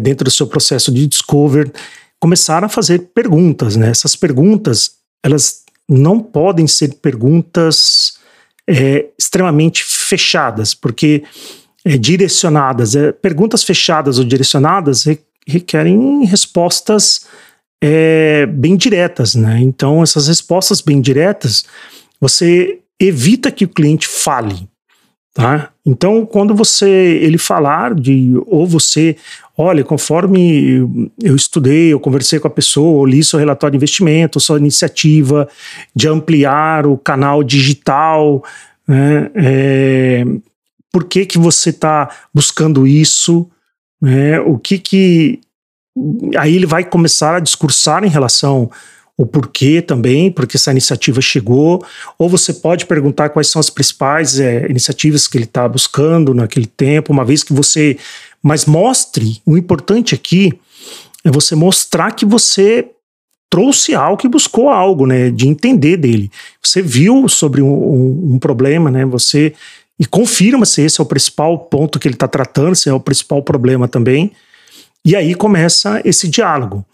dentro 0.01 0.25
do 0.25 0.31
seu 0.31 0.47
processo 0.47 0.93
de 0.93 1.07
discover, 1.07 1.73
começar 2.19 2.65
a 2.65 2.69
fazer 2.69 3.11
perguntas, 3.15 3.77
né? 3.77 3.91
Essas 3.91 4.17
perguntas, 4.17 4.97
elas 5.23 5.63
não 5.89 6.19
podem 6.19 6.67
ser 6.67 6.95
perguntas 6.95 8.19
é, 8.69 9.07
extremamente 9.19 9.85
fechadas, 10.07 10.75
porque 10.75 11.23
é, 11.85 11.97
direcionadas, 11.97 12.97
é, 12.97 13.13
perguntas 13.13 13.63
fechadas 13.63 14.19
ou 14.19 14.25
direcionadas 14.25 15.05
re, 15.05 15.21
requerem 15.47 16.25
respostas 16.25 17.27
é, 17.81 18.47
bem 18.47 18.77
diretas, 18.77 19.35
né? 19.35 19.61
Então, 19.61 20.03
essas 20.03 20.29
respostas 20.29 20.81
bem 20.81 21.01
diretas, 21.01 21.65
você 22.21 22.81
evita 22.99 23.51
que 23.51 23.65
o 23.65 23.69
cliente 23.69 24.09
fale, 24.09 24.67
tá? 25.35 25.71
Então, 25.85 26.27
quando 26.27 26.55
você 26.55 26.89
ele 26.89 27.39
falar 27.39 27.95
de 27.95 28.33
ou 28.47 28.67
você, 28.67 29.17
olha, 29.57 29.85
conforme 29.85 31.09
eu 31.23 31.37
estudei, 31.37 31.93
eu 31.93 32.01
conversei 32.01 32.41
com 32.41 32.49
a 32.49 32.51
pessoa, 32.51 33.03
eu 33.03 33.07
li 33.07 33.23
seu 33.23 33.39
relatório 33.39 33.73
de 33.73 33.77
investimento, 33.77 34.41
sua 34.41 34.59
iniciativa 34.59 35.47
de 35.95 36.09
ampliar 36.09 36.87
o 36.87 36.97
canal 36.97 37.45
digital, 37.45 38.43
né? 38.87 39.31
É, 39.35 40.25
por 40.93 41.05
que 41.05 41.27
que 41.27 41.39
você 41.39 41.71
está 41.71 42.11
buscando 42.33 42.87
isso? 42.87 43.51
Né? 44.01 44.41
O 44.41 44.59
que 44.59 44.79
que 44.79 45.41
aí 46.37 46.55
ele 46.55 46.67
vai 46.67 46.85
começar 46.85 47.37
a 47.37 47.41
discursar 47.41 48.05
em 48.05 48.09
relação 48.09 48.71
o 49.19 49.25
porquê 49.25 49.81
também, 49.81 50.31
porque 50.31 50.59
essa 50.59 50.71
iniciativa 50.71 51.23
chegou, 51.23 51.83
ou 52.19 52.29
você 52.29 52.53
pode 52.53 52.85
perguntar 52.85 53.31
quais 53.31 53.49
são 53.49 53.59
as 53.59 53.71
principais 53.71 54.39
é, 54.39 54.67
iniciativas 54.69 55.27
que 55.27 55.39
ele 55.39 55.45
está 55.45 55.67
buscando 55.67 56.35
naquele 56.35 56.67
tempo, 56.67 57.13
uma 57.13 57.25
vez 57.25 57.43
que 57.43 57.55
você. 57.55 57.97
Mas 58.43 58.67
mostre, 58.67 59.41
o 59.47 59.57
importante 59.57 60.15
aqui 60.15 60.53
é 61.25 61.31
você 61.31 61.55
mostrar 61.55 62.13
que 62.13 62.27
você 62.27 62.91
trouxe 63.51 63.95
algo 63.95 64.17
que 64.17 64.29
buscou 64.29 64.69
algo, 64.69 65.07
né, 65.07 65.31
de 65.31 65.47
entender 65.47 65.97
dele. 65.97 66.31
Você 66.63 66.83
viu 66.83 67.29
sobre 67.29 67.63
um, 67.63 67.69
um, 67.69 68.35
um 68.35 68.39
problema, 68.39 68.91
né, 68.91 69.05
você 69.05 69.55
e 69.99 70.05
confirma 70.05 70.67
se 70.67 70.83
esse 70.83 71.01
é 71.01 71.03
o 71.03 71.07
principal 71.07 71.59
ponto 71.59 71.99
que 71.99 72.07
ele 72.07 72.15
está 72.15 72.29
tratando, 72.29 72.75
se 72.75 72.89
é 72.89 72.93
o 72.93 73.01
principal 73.01 73.43
problema 73.43 73.89
também. 73.89 74.33
E 75.05 75.17
aí 75.17 75.35
começa 75.35 76.03
esse 76.05 76.29
diálogo. 76.29 76.85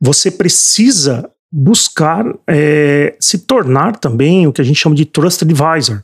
Você 0.00 0.30
precisa 0.30 1.30
buscar 1.50 2.26
é, 2.46 3.14
se 3.18 3.38
tornar 3.38 3.96
também 3.96 4.46
o 4.46 4.52
que 4.52 4.60
a 4.60 4.64
gente 4.64 4.78
chama 4.78 4.94
de 4.94 5.04
trusted 5.04 5.50
advisor. 5.50 6.02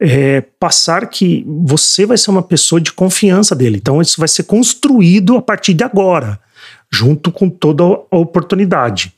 É, 0.00 0.40
passar 0.40 1.08
que 1.08 1.44
você 1.46 2.06
vai 2.06 2.16
ser 2.16 2.30
uma 2.30 2.42
pessoa 2.42 2.80
de 2.80 2.92
confiança 2.92 3.54
dele. 3.54 3.76
Então, 3.76 4.00
isso 4.00 4.18
vai 4.18 4.28
ser 4.28 4.44
construído 4.44 5.36
a 5.36 5.42
partir 5.42 5.74
de 5.74 5.84
agora, 5.84 6.40
junto 6.90 7.30
com 7.30 7.50
toda 7.50 7.84
a 7.84 8.16
oportunidade. 8.16 9.12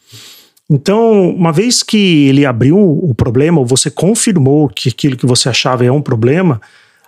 Então, 0.71 1.31
uma 1.31 1.53
vez 1.53 1.83
que 1.83 2.29
ele 2.29 2.47
abriu 2.47 2.79
o 2.79 3.13
problema, 3.13 3.59
ou 3.59 3.67
você 3.67 3.91
confirmou 3.91 4.69
que 4.69 4.89
aquilo 4.89 5.17
que 5.17 5.27
você 5.27 5.49
achava 5.49 5.85
é 5.85 5.91
um 5.91 6.01
problema, 6.01 6.61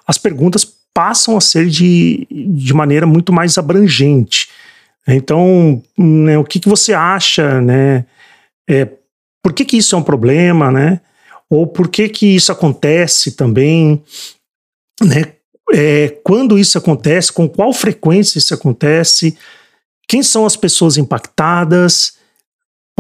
as 0.05 0.19
perguntas 0.19 0.65
passam 0.93 1.37
a 1.37 1.41
ser 1.41 1.69
de, 1.69 2.27
de 2.29 2.75
maneira 2.75 3.07
muito 3.07 3.33
mais 3.33 3.57
abrangente. 3.57 4.49
Então, 5.07 5.81
né, 5.97 6.37
o 6.39 6.45
que, 6.45 6.59
que 6.59 6.69
você 6.69 6.93
acha, 6.93 7.61
né? 7.61 8.05
É, 8.69 8.89
por 9.41 9.53
que, 9.53 9.65
que 9.65 9.77
isso 9.77 9.95
é 9.95 9.99
um 9.99 10.03
problema, 10.03 10.71
né? 10.73 11.01
Ou 11.49 11.65
por 11.67 11.89
que, 11.89 12.09
que 12.09 12.35
isso 12.35 12.51
acontece 12.51 13.33
também, 13.33 14.03
né? 15.01 15.35
É, 15.73 16.19
quando 16.25 16.59
isso 16.59 16.77
acontece, 16.77 17.33
com 17.33 17.49
qual 17.49 17.73
frequência 17.73 18.39
isso 18.39 18.53
acontece, 18.53 19.37
quem 20.09 20.23
são 20.23 20.45
as 20.45 20.57
pessoas 20.57 20.97
impactadas, 20.99 22.15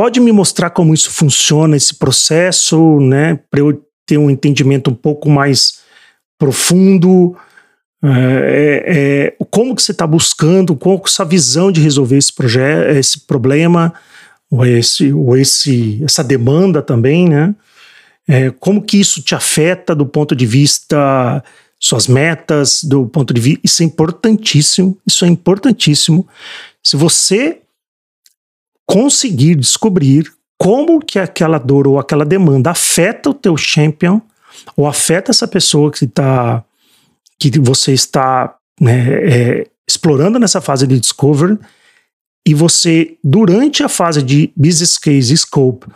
pode 0.02 0.18
me 0.18 0.32
mostrar 0.32 0.70
como 0.70 0.92
isso 0.92 1.12
funciona, 1.12 1.76
esse 1.76 1.94
processo, 1.94 2.98
né, 2.98 3.38
para 3.48 3.60
eu 3.60 3.86
ter 4.04 4.18
um 4.18 4.28
entendimento 4.28 4.90
um 4.90 4.94
pouco 4.96 5.30
mais 5.30 5.78
profundo, 6.36 7.36
é, 8.02 8.08
é, 8.08 9.36
é 9.40 9.44
como 9.48 9.76
que 9.76 9.80
você 9.80 9.92
está 9.92 10.04
buscando, 10.04 10.74
qual 10.74 10.96
é 10.96 11.00
a 11.04 11.06
sua 11.06 11.24
visão 11.24 11.70
de 11.70 11.80
resolver 11.80 12.16
esse 12.16 12.32
projeto, 12.32 12.90
esse 12.98 13.20
problema, 13.28 13.94
ou 14.50 14.66
esse, 14.66 15.12
ou 15.12 15.36
esse, 15.36 16.02
essa 16.02 16.24
demanda 16.24 16.82
também, 16.82 17.28
né? 17.28 17.54
É, 18.26 18.50
como 18.50 18.82
que 18.82 18.98
isso 18.98 19.22
te 19.22 19.36
afeta 19.36 19.94
do 19.94 20.04
ponto 20.04 20.34
de 20.34 20.46
vista 20.46 21.44
suas 21.78 22.08
metas, 22.08 22.82
do 22.82 23.06
ponto 23.06 23.32
de 23.32 23.40
vista 23.40 23.60
isso 23.62 23.84
é 23.84 23.86
importantíssimo, 23.86 24.98
isso 25.06 25.24
é 25.24 25.28
importantíssimo. 25.28 26.26
Se 26.82 26.96
você 26.96 27.61
conseguir 28.86 29.54
descobrir 29.56 30.32
como 30.58 31.00
que 31.00 31.18
aquela 31.18 31.58
dor 31.58 31.86
ou 31.88 31.98
aquela 31.98 32.24
demanda 32.24 32.70
afeta 32.70 33.30
o 33.30 33.34
teu 33.34 33.56
champion 33.56 34.20
ou 34.76 34.86
afeta 34.86 35.30
essa 35.30 35.48
pessoa 35.48 35.90
que 35.90 36.04
está 36.04 36.64
que 37.38 37.58
você 37.58 37.92
está 37.92 38.54
né, 38.80 39.08
é, 39.24 39.66
explorando 39.88 40.38
nessa 40.38 40.60
fase 40.60 40.86
de 40.86 41.00
discovery 41.00 41.58
e 42.46 42.54
você, 42.54 43.16
durante 43.22 43.82
a 43.82 43.88
fase 43.88 44.22
de 44.22 44.52
business 44.56 44.98
case 44.98 45.36
scope, 45.36 45.86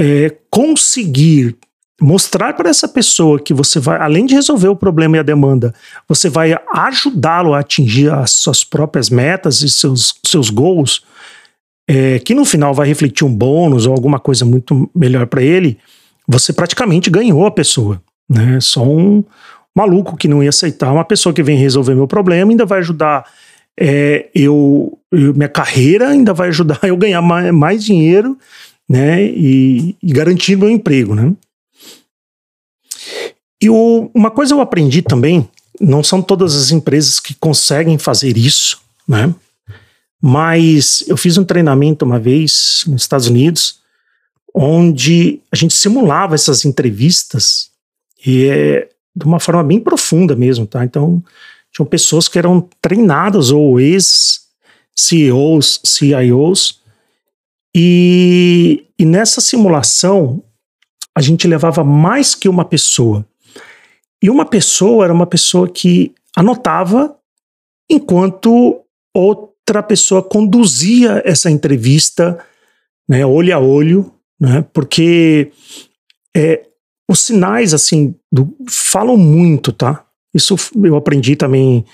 é, 0.00 0.34
conseguir 0.50 1.56
mostrar 2.00 2.54
para 2.54 2.70
essa 2.70 2.88
pessoa 2.88 3.38
que 3.38 3.54
você 3.54 3.78
vai, 3.78 4.00
além 4.00 4.26
de 4.26 4.34
resolver 4.34 4.68
o 4.68 4.76
problema 4.76 5.16
e 5.16 5.20
a 5.20 5.22
demanda, 5.22 5.74
você 6.08 6.28
vai 6.28 6.56
ajudá-lo 6.72 7.54
a 7.54 7.60
atingir 7.60 8.12
as 8.12 8.32
suas 8.32 8.64
próprias 8.64 9.08
metas 9.08 9.62
e 9.62 9.68
seus, 9.68 10.14
seus 10.26 10.50
goals, 10.50 11.02
é, 11.88 12.18
que 12.18 12.34
no 12.34 12.44
final 12.44 12.72
vai 12.72 12.86
refletir 12.86 13.24
um 13.24 13.34
bônus 13.34 13.86
ou 13.86 13.92
alguma 13.92 14.18
coisa 14.18 14.44
muito 14.44 14.90
melhor 14.94 15.26
para 15.26 15.42
ele, 15.42 15.78
você 16.26 16.52
praticamente 16.52 17.10
ganhou 17.10 17.46
a 17.46 17.50
pessoa. 17.50 18.02
Né? 18.28 18.58
Só 18.60 18.82
um 18.82 19.22
maluco 19.76 20.16
que 20.16 20.28
não 20.28 20.42
ia 20.42 20.48
aceitar 20.48 20.92
uma 20.92 21.04
pessoa 21.04 21.32
que 21.32 21.42
vem 21.42 21.58
resolver 21.58 21.94
meu 21.94 22.06
problema 22.06 22.50
ainda 22.50 22.64
vai 22.64 22.78
ajudar 22.78 23.24
é, 23.78 24.28
eu, 24.34 24.98
eu, 25.10 25.34
minha 25.34 25.48
carreira 25.48 26.08
ainda 26.08 26.32
vai 26.32 26.48
ajudar 26.48 26.78
eu 26.84 26.96
ganhar 26.96 27.22
mais, 27.22 27.52
mais 27.52 27.84
dinheiro 27.84 28.38
né, 28.88 29.24
e, 29.24 29.96
e 30.02 30.12
garantir 30.12 30.56
meu 30.56 30.70
emprego, 30.70 31.14
né? 31.14 31.32
E 33.60 33.70
o, 33.70 34.10
uma 34.14 34.30
coisa 34.30 34.54
eu 34.54 34.60
aprendi 34.60 35.00
também, 35.00 35.48
não 35.80 36.04
são 36.04 36.20
todas 36.20 36.54
as 36.54 36.70
empresas 36.70 37.18
que 37.18 37.34
conseguem 37.34 37.96
fazer 37.96 38.36
isso, 38.36 38.80
né? 39.08 39.34
Mas 40.26 41.04
eu 41.06 41.18
fiz 41.18 41.36
um 41.36 41.44
treinamento 41.44 42.02
uma 42.02 42.18
vez 42.18 42.82
nos 42.86 43.02
Estados 43.02 43.26
Unidos, 43.26 43.80
onde 44.54 45.38
a 45.52 45.56
gente 45.56 45.74
simulava 45.74 46.34
essas 46.34 46.64
entrevistas 46.64 47.70
e 48.24 48.46
é 48.46 48.88
de 49.14 49.26
uma 49.26 49.38
forma 49.38 49.62
bem 49.62 49.78
profunda 49.78 50.34
mesmo, 50.34 50.66
tá? 50.66 50.82
Então, 50.82 51.22
tinham 51.70 51.86
pessoas 51.86 52.26
que 52.26 52.38
eram 52.38 52.66
treinadas 52.80 53.50
ou 53.50 53.78
ex-CEOs, 53.78 54.40
CIOs, 55.84 56.80
e, 57.76 58.86
e 58.98 59.04
nessa 59.04 59.42
simulação 59.42 60.42
a 61.14 61.20
gente 61.20 61.46
levava 61.46 61.84
mais 61.84 62.34
que 62.34 62.48
uma 62.48 62.64
pessoa. 62.64 63.26
E 64.22 64.30
uma 64.30 64.46
pessoa 64.46 65.04
era 65.04 65.12
uma 65.12 65.26
pessoa 65.26 65.68
que 65.68 66.14
anotava 66.34 67.14
enquanto 67.90 68.80
outra 69.66 69.82
pessoa 69.82 70.22
conduzia 70.22 71.22
essa 71.24 71.50
entrevista, 71.50 72.38
né, 73.08 73.24
olho 73.24 73.54
a 73.54 73.58
olho, 73.58 74.12
né, 74.38 74.64
porque 74.72 75.50
é, 76.36 76.66
os 77.10 77.20
sinais 77.20 77.72
assim 77.72 78.14
do, 78.30 78.54
falam 78.68 79.16
muito, 79.16 79.72
tá? 79.72 80.04
Isso 80.34 80.56
eu 80.82 80.96
aprendi 80.96 81.36
também 81.36 81.84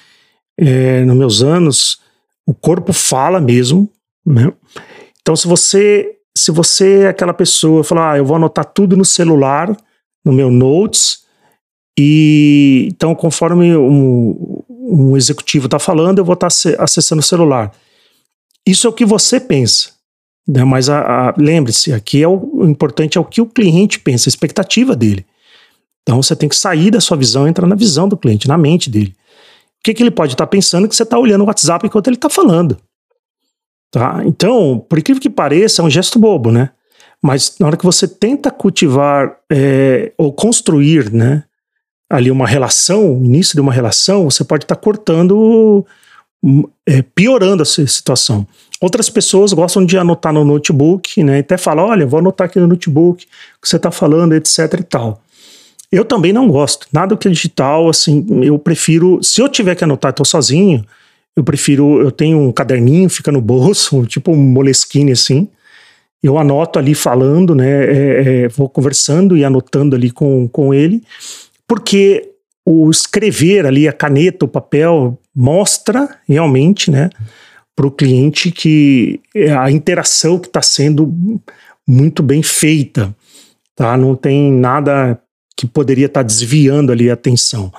é, 0.59 1.05
nos 1.05 1.17
meus 1.17 1.43
anos. 1.43 2.01
O 2.47 2.55
corpo 2.55 2.93
fala 2.93 3.41
mesmo, 3.41 3.91
né? 4.25 4.53
Então, 5.21 5.37
se 5.37 5.47
você 5.47 6.17
se 6.37 6.51
você 6.51 7.01
é 7.01 7.09
aquela 7.09 7.35
pessoa 7.35 7.85
falar, 7.85 8.13
ah, 8.13 8.19
eu 8.19 8.25
vou 8.25 8.37
anotar 8.37 8.65
tudo 8.65 8.97
no 8.97 9.05
celular, 9.05 9.77
no 10.25 10.33
meu 10.33 10.51
notes, 10.51 11.25
e 11.99 12.89
então, 12.91 13.15
conforme 13.15 13.77
um, 13.77 14.60
um 14.91 15.17
executivo 15.17 15.67
está 15.67 15.79
falando, 15.79 16.19
eu 16.19 16.25
vou 16.25 16.35
estar 16.35 16.49
tá 16.49 16.83
acessando 16.83 17.21
o 17.21 17.25
celular. 17.25 17.73
Isso 18.67 18.87
é 18.87 18.91
o 18.91 18.93
que 18.93 19.05
você 19.05 19.39
pensa. 19.39 19.91
Né? 20.47 20.65
Mas 20.65 20.87
lembre-se, 21.39 21.93
aqui 21.93 22.23
é 22.23 22.29
o, 22.29 22.51
o, 22.55 22.67
importante 22.67 23.17
é 23.17 23.21
o 23.21 23.25
que 23.25 23.41
o 23.41 23.47
cliente 23.47 24.01
pensa, 24.01 24.29
a 24.29 24.31
expectativa 24.31 24.97
dele. 24.97 25.25
Então 26.03 26.23
você 26.23 26.35
tem 26.35 26.49
que 26.49 26.57
sair 26.57 26.91
da 26.91 27.01
sua 27.01 27.17
visão 27.17 27.47
e 27.47 27.51
entrar 27.51 27.67
na 27.67 27.77
visão 27.77 28.09
do 28.09 28.17
cliente, 28.17 28.49
na 28.49 28.59
mente 28.59 28.91
dele. 28.91 29.15
O 29.79 29.83
que, 29.85 29.95
que 29.95 30.03
ele 30.03 30.11
pode 30.11 30.35
estar 30.35 30.47
tá 30.47 30.51
pensando 30.51 30.89
que 30.89 30.97
você 30.97 31.05
está 31.05 31.19
olhando 31.19 31.43
o 31.43 31.47
WhatsApp 31.47 31.87
enquanto 31.87 32.09
ele 32.09 32.17
está 32.17 32.29
falando? 32.29 32.77
Tá? 33.91 34.23
Então, 34.25 34.85
por 34.89 34.99
incrível 34.99 35.23
que 35.23 35.31
pareça, 35.31 35.83
é 35.83 35.85
um 35.85 35.91
gesto 35.91 36.19
bobo, 36.19 36.51
né? 36.51 36.71
Mas 37.23 37.57
na 37.59 37.67
hora 37.67 37.77
que 37.77 37.85
você 37.85 38.09
tenta 38.09 38.51
cultivar 38.51 39.37
é, 39.51 40.13
ou 40.17 40.33
construir, 40.33 41.13
né, 41.13 41.45
ali 42.11 42.31
uma 42.31 42.47
relação, 42.47 43.21
o 43.21 43.25
início 43.25 43.55
de 43.55 43.61
uma 43.61 43.73
relação, 43.73 44.29
você 44.29 44.43
pode 44.43 44.65
estar 44.65 44.75
tá 44.75 44.81
cortando, 44.81 45.87
hum, 46.43 46.65
é, 46.85 47.03
piorando 47.03 47.63
a 47.63 47.67
situação. 47.67 48.47
Outras 48.81 49.09
pessoas 49.09 49.53
gostam 49.53 49.87
de 49.87 49.97
anotar 49.97 50.33
no 50.33 50.45
notebook, 50.45 51.23
né? 51.23 51.39
Até 51.39 51.57
falam, 51.57 51.87
olha, 51.87 52.07
vou 52.07 52.19
anotar 52.19 52.47
aqui 52.49 52.59
no 52.59 52.67
notebook 52.67 53.25
o 53.25 53.61
que 53.63 53.69
você 53.69 53.77
está 53.77 53.93
falando, 53.93 54.35
etc 54.35 54.59
e 54.81 54.83
tal. 54.83 55.23
Eu 55.93 56.05
também 56.05 56.33
não 56.33 56.49
gosto. 56.49 56.87
Nada 56.93 57.17
que 57.17 57.29
é 57.29 57.31
digital, 57.31 57.89
assim, 57.89 58.27
eu 58.43 58.59
prefiro. 58.59 59.23
Se 59.23 59.41
eu 59.41 59.49
tiver 59.49 59.75
que 59.75 59.85
anotar, 59.85 60.11
estou 60.11 60.27
sozinho, 60.27 60.85
eu 61.37 61.45
prefiro, 61.45 62.01
eu 62.01 62.11
tenho 62.11 62.39
um 62.39 62.53
caderninho, 62.53 63.09
fica 63.09 63.31
no 63.31 63.41
bolso, 63.41 64.05
tipo 64.07 64.33
um 64.33 64.37
moleskine 64.37 65.13
assim. 65.13 65.49
Eu 66.23 66.39
anoto 66.39 66.79
ali 66.79 66.95
falando, 66.95 67.55
né? 67.55 67.85
É, 67.85 68.45
é, 68.45 68.49
vou 68.49 68.69
conversando 68.69 69.37
e 69.37 69.45
anotando 69.45 69.97
ali 69.97 70.11
com, 70.11 70.49
com 70.49 70.75
ele, 70.75 71.03
porque 71.71 72.33
o 72.67 72.91
escrever 72.91 73.65
ali, 73.65 73.87
a 73.87 73.93
caneta, 73.93 74.45
o 74.45 74.49
papel, 74.49 75.17
mostra 75.33 76.19
realmente, 76.27 76.91
né, 76.91 77.11
para 77.77 77.87
o 77.87 77.93
cliente 77.93 78.51
que 78.51 79.21
a 79.57 79.71
interação 79.71 80.37
que 80.37 80.49
está 80.49 80.61
sendo 80.63 81.15
muito 81.87 82.25
bem 82.25 82.43
feita, 82.43 83.15
tá? 83.77 83.97
Não 83.97 84.17
tem 84.17 84.51
nada 84.51 85.23
que 85.57 85.65
poderia 85.65 86.07
estar 86.07 86.25
tá 86.25 86.27
desviando 86.27 86.91
ali 86.91 87.09
a 87.09 87.15
atenção. 87.15 87.73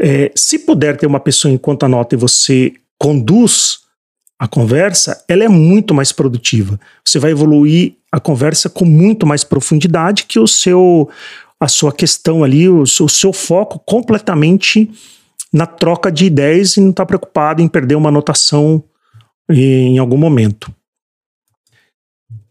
É, 0.00 0.32
se 0.34 0.58
puder 0.60 0.96
ter 0.96 1.06
uma 1.06 1.20
pessoa 1.20 1.52
enquanto 1.52 1.84
anota 1.84 2.14
e 2.14 2.18
você 2.18 2.72
conduz 2.98 3.80
a 4.38 4.48
conversa, 4.48 5.22
ela 5.28 5.44
é 5.44 5.48
muito 5.48 5.92
mais 5.92 6.10
produtiva. 6.10 6.80
Você 7.04 7.18
vai 7.18 7.32
evoluir 7.32 7.96
a 8.10 8.18
conversa 8.18 8.70
com 8.70 8.86
muito 8.86 9.26
mais 9.26 9.44
profundidade 9.44 10.24
que 10.24 10.38
o 10.38 10.46
seu 10.46 11.10
a 11.60 11.68
sua 11.68 11.92
questão 11.92 12.42
ali, 12.42 12.68
o 12.68 12.86
seu, 12.86 13.06
o 13.06 13.10
seu 13.10 13.32
foco 13.32 13.78
completamente 13.80 14.90
na 15.52 15.66
troca 15.66 16.10
de 16.10 16.24
ideias 16.24 16.76
e 16.76 16.80
não 16.80 16.90
está 16.90 17.04
preocupado 17.04 17.60
em 17.60 17.68
perder 17.68 17.96
uma 17.96 18.08
anotação 18.08 18.82
em 19.48 19.98
algum 19.98 20.16
momento. 20.16 20.72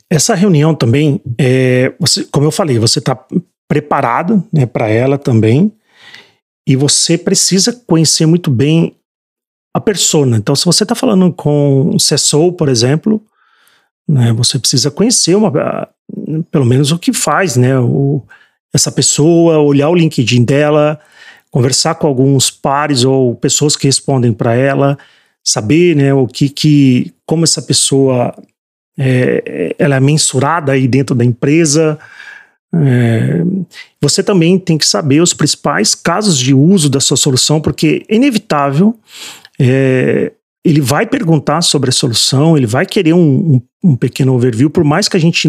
Essa 0.09 0.35
reunião 0.35 0.75
também, 0.75 1.21
é, 1.37 1.93
você, 1.99 2.23
como 2.25 2.47
eu 2.47 2.51
falei, 2.51 2.77
você 2.77 2.99
está 2.99 3.17
preparado 3.69 4.43
né, 4.51 4.65
para 4.65 4.89
ela 4.89 5.17
também. 5.17 5.71
E 6.67 6.75
você 6.75 7.17
precisa 7.17 7.71
conhecer 7.87 8.25
muito 8.25 8.51
bem 8.51 8.95
a 9.73 9.79
persona. 9.79 10.37
Então, 10.37 10.55
se 10.55 10.65
você 10.65 10.83
está 10.83 10.95
falando 10.95 11.31
com 11.31 11.91
um 11.93 11.97
CSO, 11.97 12.51
por 12.53 12.67
exemplo, 12.67 13.23
né, 14.07 14.33
você 14.33 14.59
precisa 14.59 14.91
conhecer 14.91 15.35
uma, 15.35 15.51
pelo 16.51 16.65
menos 16.65 16.91
o 16.91 16.99
que 16.99 17.13
faz, 17.13 17.55
né, 17.55 17.79
o, 17.79 18.23
essa 18.73 18.91
pessoa, 18.91 19.59
olhar 19.59 19.89
o 19.89 19.95
LinkedIn 19.95 20.43
dela, 20.43 20.99
conversar 21.51 21.95
com 21.95 22.07
alguns 22.07 22.51
pares 22.51 23.03
ou 23.03 23.35
pessoas 23.35 23.75
que 23.75 23.87
respondem 23.87 24.31
para 24.33 24.53
ela, 24.53 24.97
saber, 25.43 25.95
né, 25.95 26.13
o 26.13 26.27
que 26.27 26.49
que, 26.49 27.13
como 27.25 27.43
essa 27.43 27.61
pessoa 27.61 28.35
é, 28.97 29.75
ela 29.79 29.95
é 29.95 29.99
mensurada 29.99 30.73
aí 30.73 30.87
dentro 30.87 31.15
da 31.15 31.25
empresa, 31.25 31.97
é, 32.73 33.41
você 34.01 34.21
também 34.21 34.59
tem 34.59 34.77
que 34.77 34.85
saber 34.85 35.21
os 35.21 35.33
principais 35.33 35.95
casos 35.95 36.37
de 36.37 36.53
uso 36.53 36.89
da 36.89 36.99
sua 36.99 37.17
solução, 37.17 37.59
porque 37.59 38.05
é 38.07 38.15
inevitável. 38.15 38.95
É, 39.59 40.31
ele 40.63 40.81
vai 40.81 41.05
perguntar 41.05 41.61
sobre 41.61 41.89
a 41.89 41.93
solução, 41.93 42.57
ele 42.57 42.67
vai 42.67 42.85
querer 42.85 43.13
um, 43.13 43.55
um, 43.83 43.91
um 43.91 43.95
pequeno 43.95 44.35
overview, 44.35 44.69
por 44.69 44.83
mais 44.83 45.07
que 45.07 45.17
a 45.17 45.19
gente, 45.19 45.47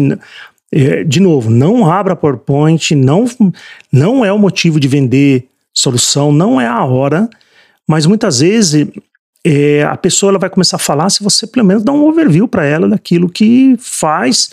de 1.07 1.19
novo, 1.19 1.49
não 1.49 1.89
abra 1.89 2.15
PowerPoint, 2.15 2.95
não, 2.95 3.25
não 3.91 4.23
é 4.23 4.31
o 4.31 4.39
motivo 4.39 4.79
de 4.79 4.87
vender 4.87 5.47
solução, 5.73 6.31
não 6.31 6.59
é 6.59 6.67
a 6.67 6.83
hora, 6.85 7.29
mas 7.87 8.05
muitas 8.05 8.39
vezes 8.39 8.87
é, 9.45 9.83
a 9.83 9.97
pessoa 9.97 10.31
ela 10.31 10.39
vai 10.39 10.49
começar 10.49 10.77
a 10.77 10.79
falar 10.79 11.09
se 11.09 11.23
você 11.23 11.45
pelo 11.47 11.65
menos 11.65 11.83
dá 11.83 11.91
um 11.91 12.05
overview 12.05 12.47
para 12.47 12.65
ela 12.65 12.87
daquilo 12.87 13.29
que 13.29 13.75
faz 13.79 14.51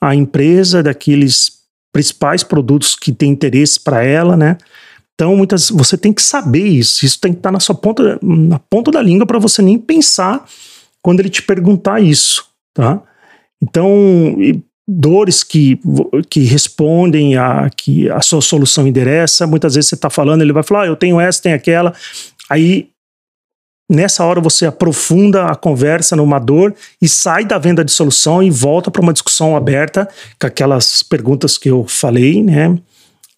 a 0.00 0.14
empresa, 0.14 0.82
daqueles 0.82 1.52
principais 1.92 2.42
produtos 2.42 2.96
que 2.96 3.12
tem 3.12 3.30
interesse 3.30 3.80
para 3.80 4.02
ela, 4.02 4.36
né? 4.36 4.58
Então, 5.14 5.36
muitas 5.36 5.70
você 5.70 5.96
tem 5.96 6.12
que 6.12 6.20
saber 6.20 6.66
isso. 6.66 7.06
Isso 7.06 7.20
tem 7.20 7.32
que 7.32 7.38
estar 7.38 7.50
tá 7.50 7.52
na 7.52 7.60
sua 7.60 7.74
ponta, 7.74 8.18
na 8.20 8.58
ponta 8.58 8.90
da 8.90 9.00
língua 9.00 9.24
para 9.24 9.38
você 9.38 9.62
nem 9.62 9.78
pensar 9.78 10.44
quando 11.00 11.20
ele 11.20 11.30
te 11.30 11.40
perguntar 11.40 12.00
isso, 12.00 12.44
tá? 12.74 13.00
Então, 13.62 14.36
dores 14.86 15.42
que, 15.42 15.78
que 16.28 16.40
respondem 16.40 17.36
a 17.36 17.70
que 17.70 18.10
a 18.10 18.20
sua 18.20 18.40
solução 18.40 18.86
endereça. 18.86 19.46
Muitas 19.46 19.74
vezes 19.74 19.88
você 19.88 19.94
está 19.94 20.10
falando, 20.10 20.42
ele 20.42 20.52
vai 20.52 20.62
falar, 20.62 20.82
ah, 20.82 20.86
eu 20.86 20.96
tenho 20.96 21.20
essa, 21.20 21.42
tenho 21.42 21.56
aquela. 21.56 21.92
Aí 22.50 22.88
Nessa 23.90 24.24
hora 24.24 24.40
você 24.40 24.64
aprofunda 24.64 25.46
a 25.46 25.54
conversa 25.54 26.16
numa 26.16 26.38
dor 26.38 26.74
e 27.02 27.08
sai 27.08 27.44
da 27.44 27.58
venda 27.58 27.84
de 27.84 27.92
solução 27.92 28.42
e 28.42 28.50
volta 28.50 28.90
para 28.90 29.02
uma 29.02 29.12
discussão 29.12 29.54
aberta 29.54 30.08
com 30.40 30.46
aquelas 30.46 31.02
perguntas 31.02 31.58
que 31.58 31.68
eu 31.68 31.86
falei, 31.86 32.42
né? 32.42 32.78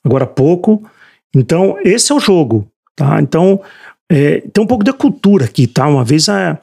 Agora 0.05 0.23
há 0.23 0.29
pouco. 0.29 0.89
Então, 1.35 1.77
esse 1.83 2.13
é 2.13 2.15
o 2.15 2.21
jogo, 2.21 2.65
tá? 2.95 3.21
Então, 3.21 3.61
é, 4.09 4.41
tem 4.41 4.63
um 4.63 4.67
pouco 4.69 4.85
de 4.85 4.93
cultura 4.93 5.47
aqui, 5.47 5.67
tá? 5.67 5.89
Uma 5.89 6.05
vez 6.05 6.29
a, 6.29 6.61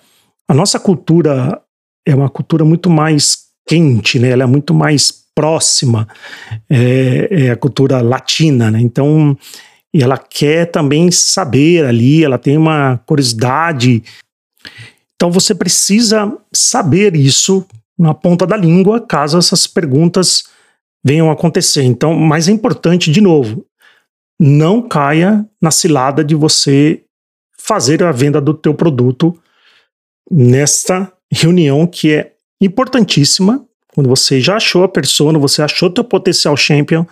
a 0.48 0.54
nossa 0.54 0.80
cultura 0.80 1.62
é 2.08 2.16
uma 2.16 2.30
cultura 2.30 2.64
muito 2.64 2.90
mais 2.90 3.43
quente, 3.68 4.20
né? 4.20 4.30
Ela 4.30 4.44
é 4.44 4.48
muito 4.48 4.74
mais 4.74 5.24
próxima 5.36 6.08
é, 6.70 7.28
é 7.32 7.52
a 7.52 7.56
cultura 7.56 8.02
latina, 8.02 8.70
né? 8.70 8.80
Então, 8.80 9.38
e 9.94 10.02
ela 10.02 10.18
quer 10.18 10.72
também 10.72 11.12
saber 11.12 11.86
ali, 11.86 12.24
ela 12.24 12.38
tem 12.38 12.58
uma 12.58 12.98
curiosidade. 13.06 14.04
Então 15.16 15.32
você 15.32 15.54
precisa 15.54 16.36
saber 16.52 17.16
isso 17.16 17.66
na 17.98 18.14
ponta 18.14 18.46
da 18.46 18.58
língua, 18.58 19.00
caso 19.00 19.38
essas 19.38 19.68
perguntas 19.68 20.46
venham 21.04 21.30
acontecer. 21.30 21.84
Então, 21.84 22.16
mas 22.16 22.48
é 22.48 22.52
importante, 22.52 23.12
de 23.12 23.22
novo, 23.22 23.66
não 24.40 24.82
caia 24.82 25.46
na 25.62 25.70
cilada 25.70 26.24
de 26.24 26.34
você 26.34 27.04
fazer 27.58 28.04
a 28.04 28.12
venda 28.12 28.42
do 28.42 28.54
teu 28.54 28.74
produto 28.74 29.38
nesta 30.30 31.12
reunião 31.32 31.86
que 31.86 32.12
é 32.12 32.33
importantíssima. 32.66 33.66
Quando 33.94 34.10
você 34.10 34.42
já 34.42 34.56
achou 34.56 34.84
a 34.84 34.90
persona, 34.90 35.38
você 35.38 35.62
achou 35.62 35.90
teu 35.90 36.04
potencial 36.04 36.58
champion, 36.58 37.06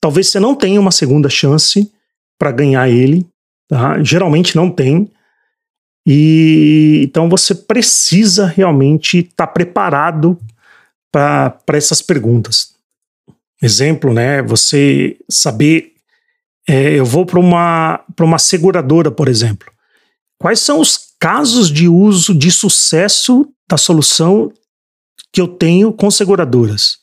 talvez 0.00 0.28
você 0.28 0.40
não 0.40 0.54
tenha 0.54 0.80
uma 0.80 0.90
segunda 0.90 1.28
chance 1.28 1.90
para 2.38 2.50
ganhar 2.50 2.88
ele, 2.88 3.26
tá? 3.68 4.02
Geralmente 4.02 4.56
não 4.56 4.70
tem. 4.70 5.10
E 6.06 7.00
então 7.04 7.28
você 7.28 7.54
precisa 7.54 8.46
realmente 8.46 9.18
estar 9.18 9.46
tá 9.46 9.52
preparado 9.52 10.38
para 11.10 11.58
essas 11.72 12.02
perguntas. 12.02 12.74
Exemplo, 13.60 14.12
né? 14.12 14.42
Você 14.42 15.16
saber, 15.28 15.92
é, 16.68 16.98
eu 16.98 17.04
vou 17.04 17.24
para 17.24 17.40
uma, 17.40 18.04
uma 18.20 18.38
seguradora, 18.38 19.10
por 19.10 19.28
exemplo. 19.28 19.72
Quais 20.38 20.60
são 20.60 20.80
os 20.80 21.14
casos 21.18 21.70
de 21.70 21.88
uso 21.88 22.34
de 22.34 22.50
sucesso 22.50 23.48
da 23.68 23.76
solução 23.76 24.52
que 25.36 25.40
eu 25.42 25.46
tenho 25.46 25.92
com 25.92 26.10
seguradoras? 26.10 26.96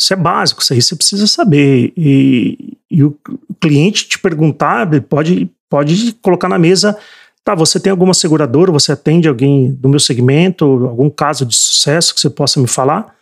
Isso 0.00 0.10
é 0.14 0.16
básico, 0.16 0.62
isso 0.62 0.72
aí 0.72 0.80
você 0.80 0.96
precisa 0.96 1.26
saber. 1.26 1.92
E, 1.94 2.78
e 2.90 3.04
o 3.04 3.14
cliente 3.60 4.08
te 4.08 4.18
perguntar, 4.18 4.88
pode, 5.02 5.50
pode 5.68 6.14
colocar 6.22 6.48
na 6.48 6.58
mesa 6.58 6.98
Tá, 7.44 7.54
você 7.56 7.80
tem 7.80 7.90
alguma 7.90 8.14
seguradora, 8.14 8.70
você 8.70 8.92
atende 8.92 9.28
alguém 9.28 9.72
do 9.74 9.88
meu 9.88 9.98
segmento, 9.98 10.64
algum 10.64 11.10
caso 11.10 11.44
de 11.44 11.56
sucesso 11.56 12.14
que 12.14 12.20
você 12.20 12.30
possa 12.30 12.60
me 12.60 12.68
falar? 12.68 13.16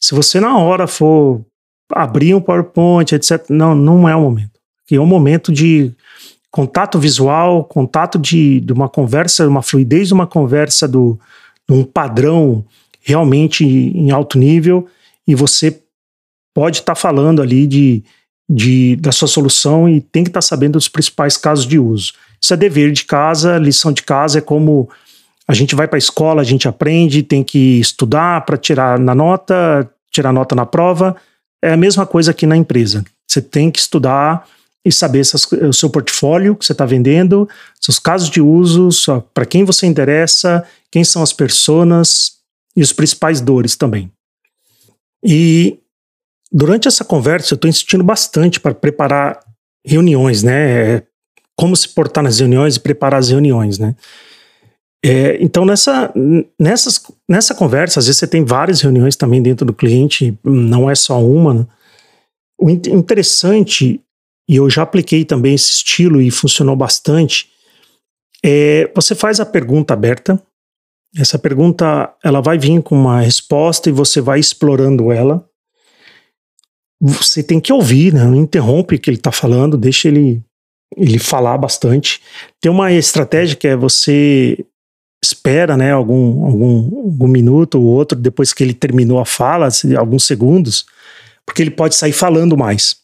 Se 0.00 0.14
você 0.14 0.40
na 0.40 0.56
hora 0.56 0.86
for 0.86 1.44
abrir 1.92 2.34
um 2.34 2.40
PowerPoint, 2.40 3.14
etc., 3.14 3.44
não, 3.50 3.74
não 3.74 4.08
é 4.08 4.16
o 4.16 4.22
momento. 4.22 4.58
Que 4.86 4.96
é 4.96 5.00
um 5.00 5.06
momento 5.06 5.52
de 5.52 5.92
contato 6.50 6.98
visual, 6.98 7.62
contato 7.62 8.18
de, 8.18 8.60
de 8.60 8.72
uma 8.72 8.88
conversa, 8.88 9.46
uma 9.46 9.62
fluidez 9.62 10.08
de 10.08 10.14
uma 10.14 10.26
conversa 10.26 10.88
do, 10.88 11.20
de 11.68 11.76
um 11.76 11.84
padrão 11.84 12.64
realmente 13.08 13.64
em 13.64 14.10
alto 14.10 14.38
nível 14.38 14.86
e 15.26 15.34
você 15.34 15.80
pode 16.54 16.80
estar 16.80 16.94
tá 16.94 17.00
falando 17.00 17.40
ali 17.40 17.66
de, 17.66 18.04
de, 18.48 18.96
da 18.96 19.10
sua 19.10 19.26
solução 19.26 19.88
e 19.88 20.02
tem 20.02 20.22
que 20.22 20.28
estar 20.28 20.42
tá 20.42 20.46
sabendo 20.46 20.72
dos 20.72 20.88
principais 20.88 21.38
casos 21.38 21.66
de 21.66 21.78
uso. 21.78 22.12
Isso 22.40 22.52
é 22.52 22.56
dever 22.56 22.92
de 22.92 23.04
casa, 23.04 23.56
lição 23.56 23.92
de 23.92 24.02
casa 24.02 24.38
é 24.38 24.42
como 24.42 24.90
a 25.46 25.54
gente 25.54 25.74
vai 25.74 25.88
para 25.88 25.96
a 25.96 25.98
escola, 25.98 26.42
a 26.42 26.44
gente 26.44 26.68
aprende, 26.68 27.22
tem 27.22 27.42
que 27.42 27.80
estudar 27.80 28.44
para 28.44 28.58
tirar 28.58 28.98
na 28.98 29.14
nota, 29.14 29.90
tirar 30.10 30.30
nota 30.30 30.54
na 30.54 30.66
prova. 30.66 31.16
É 31.62 31.72
a 31.72 31.76
mesma 31.76 32.04
coisa 32.04 32.32
aqui 32.32 32.46
na 32.46 32.56
empresa. 32.56 33.02
Você 33.26 33.40
tem 33.40 33.70
que 33.70 33.78
estudar 33.78 34.46
e 34.84 34.92
saber 34.92 35.22
o 35.66 35.72
seu 35.72 35.88
portfólio 35.88 36.54
que 36.54 36.66
você 36.66 36.72
está 36.72 36.84
vendendo, 36.84 37.48
seus 37.80 37.98
casos 37.98 38.28
de 38.28 38.40
uso, 38.40 38.90
para 39.32 39.46
quem 39.46 39.64
você 39.64 39.86
interessa, 39.86 40.64
quem 40.90 41.02
são 41.02 41.22
as 41.22 41.32
pessoas 41.32 42.37
e 42.78 42.82
os 42.82 42.92
principais 42.92 43.40
dores 43.40 43.74
também. 43.74 44.08
E 45.24 45.80
durante 46.52 46.86
essa 46.86 47.04
conversa 47.04 47.52
eu 47.52 47.56
estou 47.56 47.68
insistindo 47.68 48.04
bastante 48.04 48.60
para 48.60 48.72
preparar 48.72 49.40
reuniões, 49.84 50.44
né? 50.44 51.02
como 51.56 51.74
se 51.74 51.88
portar 51.88 52.22
nas 52.22 52.38
reuniões 52.38 52.76
e 52.76 52.80
preparar 52.80 53.18
as 53.18 53.30
reuniões, 53.30 53.80
né? 53.80 53.96
É, 55.04 55.42
então, 55.42 55.64
nessa, 55.64 56.12
nessas, 56.58 57.02
nessa 57.28 57.52
conversa, 57.52 57.98
às 57.98 58.06
vezes 58.06 58.18
você 58.20 58.28
tem 58.28 58.44
várias 58.44 58.80
reuniões 58.80 59.16
também 59.16 59.42
dentro 59.42 59.66
do 59.66 59.72
cliente, 59.72 60.38
não 60.44 60.88
é 60.88 60.94
só 60.94 61.20
uma. 61.20 61.54
Né? 61.54 61.66
O 62.60 62.70
interessante, 62.70 64.00
e 64.48 64.56
eu 64.56 64.70
já 64.70 64.82
apliquei 64.82 65.24
também 65.24 65.54
esse 65.54 65.70
estilo 65.70 66.20
e 66.20 66.30
funcionou 66.30 66.76
bastante, 66.76 67.48
é 68.44 68.90
você 68.94 69.14
faz 69.16 69.40
a 69.40 69.46
pergunta 69.46 69.94
aberta, 69.94 70.40
essa 71.16 71.38
pergunta 71.38 72.12
ela 72.22 72.40
vai 72.40 72.58
vir 72.58 72.82
com 72.82 72.94
uma 72.94 73.20
resposta 73.20 73.88
e 73.88 73.92
você 73.92 74.20
vai 74.20 74.38
explorando 74.38 75.10
ela. 75.10 75.44
Você 77.00 77.42
tem 77.42 77.60
que 77.60 77.72
ouvir, 77.72 78.12
né? 78.12 78.24
não 78.24 78.34
interrompe 78.34 78.96
o 78.96 78.98
que 78.98 79.08
ele 79.08 79.16
está 79.16 79.32
falando, 79.32 79.76
deixa 79.76 80.08
ele 80.08 80.42
ele 80.96 81.18
falar 81.18 81.56
bastante. 81.58 82.20
Tem 82.60 82.70
uma 82.70 82.92
estratégia 82.92 83.56
que 83.56 83.68
é 83.68 83.76
você 83.76 84.64
espera, 85.22 85.76
né, 85.76 85.92
algum, 85.92 86.44
algum, 86.44 86.98
algum 87.04 87.28
minuto 87.28 87.76
ou 87.76 87.84
outro 87.84 88.18
depois 88.18 88.52
que 88.52 88.62
ele 88.62 88.72
terminou 88.72 89.18
a 89.18 89.24
fala, 89.24 89.68
alguns 89.96 90.24
segundos, 90.24 90.86
porque 91.44 91.60
ele 91.60 91.70
pode 91.70 91.94
sair 91.94 92.12
falando 92.12 92.56
mais, 92.56 92.96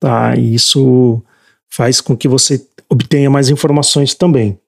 tá? 0.00 0.34
E 0.34 0.54
isso 0.54 1.22
faz 1.68 2.00
com 2.00 2.16
que 2.16 2.26
você 2.26 2.66
obtenha 2.88 3.28
mais 3.28 3.50
informações 3.50 4.14
também. 4.14 4.58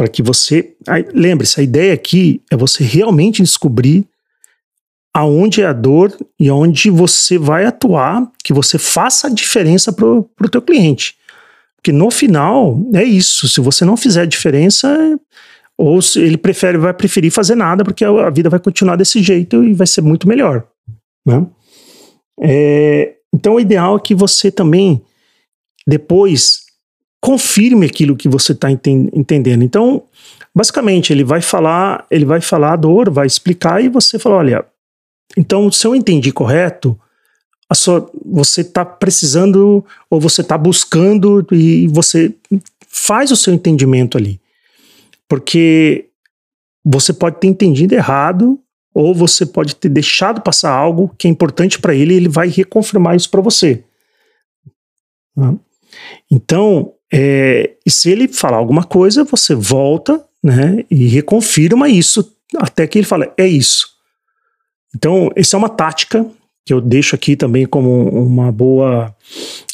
Para 0.00 0.08
que 0.08 0.22
você. 0.22 0.74
Lembre-se, 1.12 1.60
a 1.60 1.62
ideia 1.62 1.92
aqui 1.92 2.40
é 2.50 2.56
você 2.56 2.82
realmente 2.82 3.42
descobrir 3.42 4.08
aonde 5.14 5.60
é 5.60 5.66
a 5.66 5.74
dor 5.74 6.16
e 6.38 6.48
aonde 6.48 6.88
você 6.88 7.36
vai 7.36 7.66
atuar, 7.66 8.26
que 8.42 8.54
você 8.54 8.78
faça 8.78 9.26
a 9.26 9.30
diferença 9.30 9.92
para 9.92 10.06
o 10.06 10.48
teu 10.50 10.62
cliente. 10.62 11.18
Porque 11.76 11.92
no 11.92 12.10
final 12.10 12.80
é 12.94 13.04
isso. 13.04 13.46
Se 13.46 13.60
você 13.60 13.84
não 13.84 13.94
fizer 13.94 14.22
a 14.22 14.26
diferença, 14.26 14.88
ou 15.76 16.00
ele 16.16 16.38
prefere, 16.38 16.78
vai 16.78 16.94
preferir 16.94 17.30
fazer 17.30 17.54
nada, 17.54 17.84
porque 17.84 18.02
a, 18.02 18.08
a 18.08 18.30
vida 18.30 18.48
vai 18.48 18.58
continuar 18.58 18.96
desse 18.96 19.22
jeito 19.22 19.62
e 19.62 19.74
vai 19.74 19.86
ser 19.86 20.00
muito 20.00 20.26
melhor. 20.26 20.66
Né? 21.26 21.46
É, 22.40 23.16
então 23.34 23.56
o 23.56 23.60
ideal 23.60 23.98
é 23.98 24.00
que 24.00 24.14
você 24.14 24.50
também 24.50 25.02
depois 25.86 26.59
confirme 27.20 27.86
aquilo 27.86 28.16
que 28.16 28.28
você 28.28 28.52
está 28.52 28.70
entendendo. 28.70 29.62
Então, 29.62 30.02
basicamente, 30.54 31.12
ele 31.12 31.22
vai 31.22 31.42
falar, 31.42 32.06
ele 32.10 32.24
vai 32.24 32.40
falar 32.40 32.72
a 32.72 32.76
dor, 32.76 33.10
vai 33.10 33.26
explicar 33.26 33.84
e 33.84 33.88
você 33.88 34.18
fala, 34.18 34.36
olha, 34.36 34.64
então 35.36 35.70
se 35.70 35.86
eu 35.86 35.94
entendi 35.94 36.32
correto, 36.32 36.98
sua, 37.74 38.10
você 38.24 38.62
está 38.62 38.84
precisando 38.84 39.84
ou 40.08 40.20
você 40.20 40.40
está 40.40 40.58
buscando 40.58 41.46
e 41.52 41.86
você 41.88 42.34
faz 42.88 43.30
o 43.30 43.36
seu 43.36 43.54
entendimento 43.54 44.18
ali. 44.18 44.40
Porque 45.28 46.08
você 46.84 47.12
pode 47.12 47.38
ter 47.38 47.46
entendido 47.46 47.94
errado 47.94 48.58
ou 48.92 49.14
você 49.14 49.46
pode 49.46 49.76
ter 49.76 49.88
deixado 49.88 50.40
passar 50.40 50.72
algo 50.72 51.14
que 51.16 51.28
é 51.28 51.30
importante 51.30 51.78
para 51.78 51.94
ele 51.94 52.14
e 52.14 52.16
ele 52.16 52.28
vai 52.28 52.48
reconfirmar 52.48 53.14
isso 53.14 53.30
para 53.30 53.40
você. 53.40 53.84
Tá? 55.36 55.54
Então, 56.28 56.92
é, 57.12 57.72
e 57.84 57.90
se 57.90 58.10
ele 58.10 58.28
falar 58.28 58.58
alguma 58.58 58.84
coisa, 58.84 59.24
você 59.24 59.54
volta 59.54 60.24
né, 60.42 60.84
e 60.90 61.08
reconfirma 61.08 61.88
isso 61.88 62.32
até 62.56 62.86
que 62.86 62.98
ele 62.98 63.06
fale, 63.06 63.30
é 63.36 63.46
isso. 63.46 63.88
Então, 64.94 65.30
essa 65.36 65.56
é 65.56 65.58
uma 65.58 65.68
tática 65.68 66.26
que 66.64 66.72
eu 66.72 66.80
deixo 66.80 67.14
aqui 67.14 67.36
também 67.36 67.66
como 67.66 68.08
uma 68.08 68.50
boa 68.50 69.14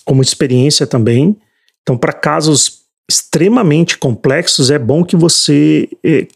como 0.05 0.23
experiência 0.23 0.87
também. 0.87 1.37
Então, 1.83 1.97
para 1.97 2.13
casos 2.13 2.83
extremamente 3.09 3.99
complexos, 3.99 4.71
é 4.71 4.79
bom 4.79 5.05
que 5.05 5.17
você 5.17 5.89
é, 6.05 6.27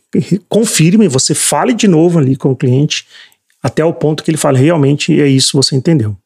confirme, 0.49 1.09
você 1.09 1.35
fale 1.35 1.73
de 1.73 1.89
novo 1.89 2.19
ali 2.19 2.37
com 2.37 2.51
o 2.51 2.57
cliente, 2.57 3.07
até 3.63 3.85
o 3.85 3.93
ponto 3.93 4.23
que 4.23 4.31
ele 4.31 4.39
fale 4.39 4.59
realmente 4.59 5.21
é 5.21 5.27
isso, 5.27 5.57
você 5.57 5.77
entendeu. 5.77 6.17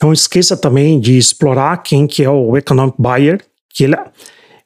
Não 0.00 0.12
esqueça 0.12 0.56
também 0.56 1.00
de 1.00 1.18
explorar 1.18 1.78
quem 1.78 2.06
que 2.06 2.22
é 2.22 2.30
o 2.30 2.56
economic 2.56 2.96
buyer, 2.98 3.44
que 3.70 3.84
ele, 3.84 3.96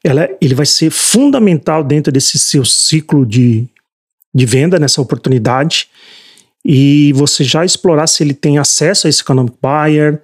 ela, 0.03 0.29
ele 0.41 0.55
vai 0.55 0.67
ser 0.67 0.91
fundamental 0.91 1.83
dentro 1.83 2.13
desse 2.13 2.39
seu 2.39 2.65
ciclo 2.65 3.27
de, 3.27 3.69
de 4.35 4.47
venda, 4.47 4.79
nessa 4.79 5.01
oportunidade 5.01 5.89
e 6.65 7.13
você 7.15 7.43
já 7.43 7.65
explorar 7.65 8.07
se 8.07 8.23
ele 8.23 8.35
tem 8.35 8.59
acesso 8.59 9.07
a 9.07 9.11
esse 9.11 9.21
economic 9.21 9.57
buyer. 9.61 10.23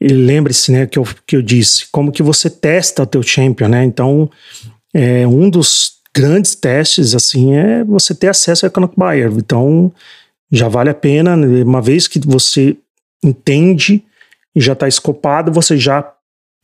Lembre-se, 0.00 0.72
né, 0.72 0.86
que 0.86 0.98
eu, 0.98 1.06
que 1.26 1.36
eu 1.36 1.42
disse, 1.42 1.86
como 1.90 2.12
que 2.12 2.22
você 2.22 2.48
testa 2.48 3.02
o 3.02 3.06
teu 3.06 3.22
champion, 3.22 3.68
né? 3.68 3.84
Então, 3.84 4.30
é, 4.94 5.26
um 5.26 5.48
dos 5.48 5.96
grandes 6.14 6.54
testes, 6.54 7.14
assim, 7.14 7.54
é 7.54 7.84
você 7.84 8.14
ter 8.14 8.28
acesso 8.28 8.64
ao 8.64 8.68
economic 8.68 8.96
buyer. 8.96 9.30
Então, 9.36 9.92
já 10.50 10.68
vale 10.68 10.90
a 10.90 10.94
pena, 10.94 11.36
uma 11.36 11.82
vez 11.82 12.08
que 12.08 12.18
você 12.18 12.76
entende 13.22 14.02
e 14.54 14.60
já 14.60 14.72
está 14.72 14.88
escopado, 14.88 15.52
você 15.52 15.76
já 15.76 16.10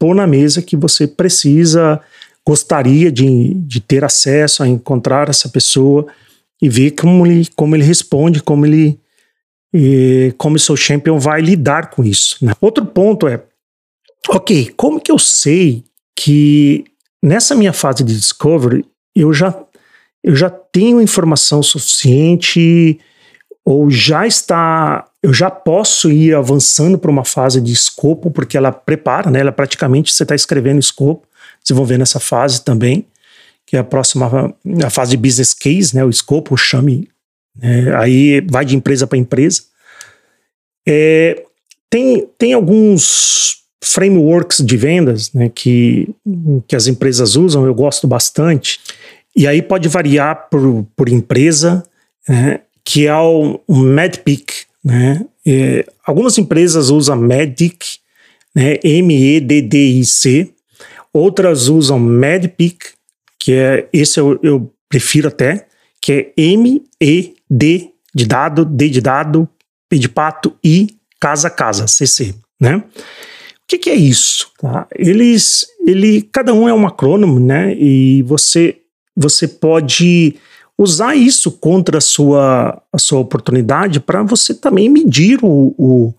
pôr 0.03 0.17
na 0.17 0.27
mesa 0.27 0.61
que 0.61 0.77
você 0.77 1.07
precisa, 1.07 2.01
gostaria 2.45 3.13
de, 3.13 3.55
de 3.55 3.81
ter 3.81 4.03
acesso 4.03 4.65
a 4.65 4.67
encontrar 4.67 5.29
essa 5.29 5.49
pessoa 5.49 6.09
e 6.61 6.69
ver 6.69 6.91
como 6.91 7.25
ele, 7.25 7.47
como 7.55 7.77
ele 7.77 7.85
responde, 7.85 8.43
como 8.43 8.67
ele 8.67 8.99
como 10.37 10.59
seu 10.59 10.77
champion 10.77 11.21
vai 11.21 11.41
lidar 11.41 11.91
com 11.91 12.03
isso. 12.03 12.45
Né? 12.45 12.53
Outro 12.61 12.85
ponto 12.85 13.29
é, 13.29 13.45
ok, 14.29 14.73
como 14.77 15.01
que 15.01 15.13
eu 15.13 15.21
sei 15.21 15.85
que 16.17 16.85
nessa 17.23 17.55
minha 17.55 17.73
fase 17.73 18.03
de 18.03 18.13
discovery 18.13 18.85
eu 19.15 19.33
já, 19.33 19.57
eu 20.25 20.35
já 20.35 20.51
tenho 20.51 21.01
informação 21.01 21.63
suficiente 21.63 22.99
ou 23.65 23.89
já 23.89 24.27
está, 24.27 25.09
eu 25.23 25.33
já 25.33 25.51
posso 25.51 26.11
ir 26.11 26.35
avançando 26.35 26.99
para 26.99 27.11
uma 27.11 27.25
fase 27.25 27.61
de 27.61 27.73
escopo, 27.73 28.31
porque 28.31 28.57
ela 28.57 28.73
prepara, 28.73 29.31
né? 29.31 29.41
Ela 29.41 29.53
praticamente 29.53 30.13
você 30.13 30.25
está 30.25 30.35
escrevendo 30.35 30.81
escopo, 30.81 31.27
desenvolvendo 31.63 32.03
essa 32.03 32.19
fase 32.19 32.65
também, 32.65 33.07
que 33.65 33.77
é 33.77 33.79
a 33.79 33.85
próxima, 33.85 34.53
a 34.85 34.91
fase 34.91 35.13
de 35.13 35.17
business 35.17 35.55
case, 35.55 35.95
né? 35.95 36.05
O 36.05 36.11
escopo, 36.11 36.55
o 36.55 36.57
chame, 36.57 37.09
né? 37.57 37.95
aí 37.97 38.41
vai 38.51 38.65
de 38.65 38.75
empresa 38.75 39.07
para 39.07 39.17
empresa. 39.17 39.63
É, 40.87 41.45
tem, 41.89 42.27
tem 42.37 42.53
alguns 42.53 43.63
frameworks 43.83 44.65
de 44.65 44.77
vendas 44.77 45.33
né, 45.33 45.51
que, 45.53 46.09
que 46.67 46.75
as 46.75 46.87
empresas 46.87 47.37
usam, 47.37 47.67
eu 47.67 47.75
gosto 47.75 48.07
bastante, 48.07 48.81
e 49.35 49.47
aí 49.47 49.61
pode 49.61 49.89
variar 49.89 50.49
por, 50.49 50.87
por 50.97 51.09
empresa, 51.09 51.85
né, 52.29 52.61
que 52.85 53.07
é 53.07 53.17
o, 53.17 53.61
o 53.67 53.77
MEDPIC. 53.77 54.67
Né? 54.85 55.25
É, 55.47 55.87
algumas 56.05 56.37
empresas 56.39 56.89
usam 56.91 57.17
MEDIC, 57.17 57.99
né, 58.55 58.77
M-E-D-D-I-C, 58.83 60.53
outras 61.13 61.69
usam 61.69 61.99
MEDPIC, 61.99 62.91
que 63.39 63.53
é 63.53 63.89
esse 63.93 64.19
eu, 64.19 64.39
eu 64.43 64.73
prefiro 64.89 65.29
até, 65.29 65.67
que 66.01 66.13
é 66.13 66.33
M-E-D 66.37 67.91
de 68.15 68.27
dado, 68.27 68.65
D 68.65 68.89
de 68.89 69.01
dado, 69.01 69.49
P 69.89 69.99
de 69.99 70.09
pato, 70.09 70.57
I, 70.65 70.99
casa 71.21 71.49
casa, 71.49 71.87
CC, 71.87 72.35
né? 72.61 72.77
O 72.77 73.67
que, 73.69 73.79
que 73.79 73.91
é 73.91 73.95
isso? 73.95 74.51
Tá? 74.59 74.87
Eles, 74.95 75.67
ele, 75.87 76.23
cada 76.33 76.53
um 76.53 76.69
é 76.69 76.75
um 76.75 76.87
acrônimo, 76.87 77.41
né? 77.41 77.75
E 77.75 78.23
você, 78.23 78.77
você 79.17 79.49
pode 79.49 80.37
usar 80.83 81.15
isso 81.15 81.51
contra 81.53 81.99
a 81.99 82.01
sua, 82.01 82.81
a 82.93 82.99
sua 82.99 83.21
oportunidade 83.21 84.01
para 84.01 84.23
você 84.23 84.55
também 84.55 84.89
medir 84.89 85.39
o, 85.43 85.75
o, 85.79 86.15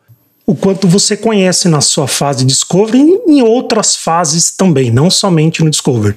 o 0.46 0.56
quanto 0.56 0.88
você 0.88 1.16
conhece 1.16 1.68
na 1.68 1.82
sua 1.82 2.08
fase 2.08 2.46
Discovery 2.46 3.00
e 3.28 3.32
em 3.32 3.42
outras 3.42 3.96
fases 3.96 4.52
também, 4.52 4.92
não 4.92 5.10
somente 5.10 5.64
no 5.64 5.70
Discovery. 5.70 6.16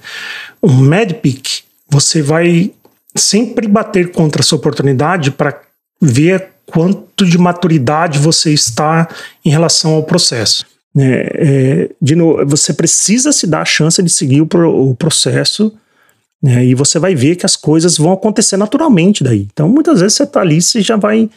O 0.61 0.71
MedPick, 0.71 1.63
você 1.89 2.23
vai 2.23 2.73
sempre 3.15 3.67
bater 3.67 4.13
contra 4.13 4.43
a 4.43 4.45
sua 4.45 4.59
oportunidade 4.59 5.31
para 5.31 5.61
ver 6.01 6.49
quanto 6.67 7.25
de 7.25 7.39
maturidade 7.39 8.19
você 8.19 8.53
está 8.53 9.09
em 9.45 9.51
relação 9.51 9.95
ao 9.95 10.03
processo. 10.03 10.67
É, 10.99 11.33
é, 11.35 11.91
de 12.01 12.15
novo, 12.15 12.45
você 12.47 12.73
precisa 12.73 13.31
se 13.31 13.47
dar 13.47 13.63
a 13.63 13.67
chance 13.67 14.03
de 14.03 14.11
seguir 14.11 14.41
o, 14.41 14.47
pro, 14.47 14.91
o 14.91 14.95
processo 14.95 15.73
né, 16.42 16.64
e 16.64 16.75
você 16.75 16.99
vai 16.99 17.14
ver 17.14 17.37
que 17.37 17.46
as 17.46 17.57
coisas 17.57 17.96
vão 17.96 18.12
acontecer 18.12 18.57
naturalmente 18.57 19.25
daí. 19.25 19.46
Então, 19.53 19.68
muitas 19.68 20.01
vezes 20.01 20.16
você 20.16 20.22
está 20.25 20.40
ali, 20.40 20.61
você 20.61 20.81
já 20.81 20.96
vai 20.96 21.29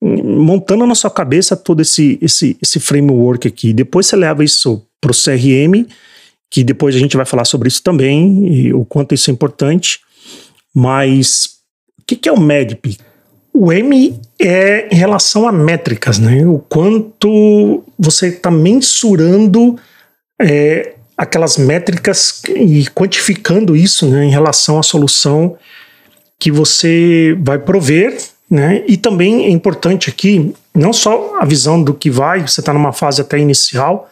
montando 0.00 0.86
na 0.86 0.94
sua 0.94 1.10
cabeça 1.10 1.56
todo 1.56 1.80
esse, 1.80 2.18
esse, 2.20 2.56
esse 2.60 2.78
framework 2.78 3.48
aqui. 3.48 3.72
Depois 3.72 4.06
você 4.06 4.16
leva 4.16 4.44
isso 4.44 4.82
para 5.00 5.10
o 5.10 5.14
CRM, 5.14 5.86
que 6.50 6.62
depois 6.62 6.94
a 6.94 6.98
gente 6.98 7.16
vai 7.16 7.24
falar 7.24 7.44
sobre 7.44 7.68
isso 7.68 7.82
também, 7.82 8.46
e 8.46 8.74
o 8.74 8.84
quanto 8.84 9.14
isso 9.14 9.30
é 9.30 9.32
importante. 9.32 10.00
Mas 10.74 11.56
o 11.98 12.04
que, 12.06 12.16
que 12.16 12.28
é 12.28 12.32
o 12.32 12.40
MEDP? 12.40 12.98
O 13.52 13.72
M 13.72 14.20
é 14.40 14.88
em 14.92 14.96
relação 14.96 15.48
a 15.48 15.52
métricas, 15.52 16.18
né? 16.18 16.44
O 16.46 16.58
quanto 16.58 17.84
você 17.98 18.28
está 18.28 18.50
mensurando 18.50 19.78
é, 20.40 20.94
aquelas 21.16 21.56
métricas 21.56 22.42
e 22.48 22.86
quantificando 22.88 23.76
isso 23.76 24.06
né, 24.06 24.24
em 24.24 24.30
relação 24.30 24.78
à 24.78 24.82
solução 24.82 25.56
que 26.38 26.50
você 26.50 27.36
vai 27.40 27.58
prover, 27.58 28.16
né? 28.50 28.84
E 28.86 28.96
também 28.96 29.46
é 29.46 29.48
importante 29.48 30.10
aqui 30.10 30.54
não 30.74 30.92
só 30.92 31.38
a 31.40 31.44
visão 31.44 31.82
do 31.82 31.94
que 31.94 32.10
vai, 32.10 32.40
você 32.40 32.60
está 32.60 32.72
numa 32.72 32.92
fase 32.92 33.20
até 33.20 33.38
inicial, 33.38 34.10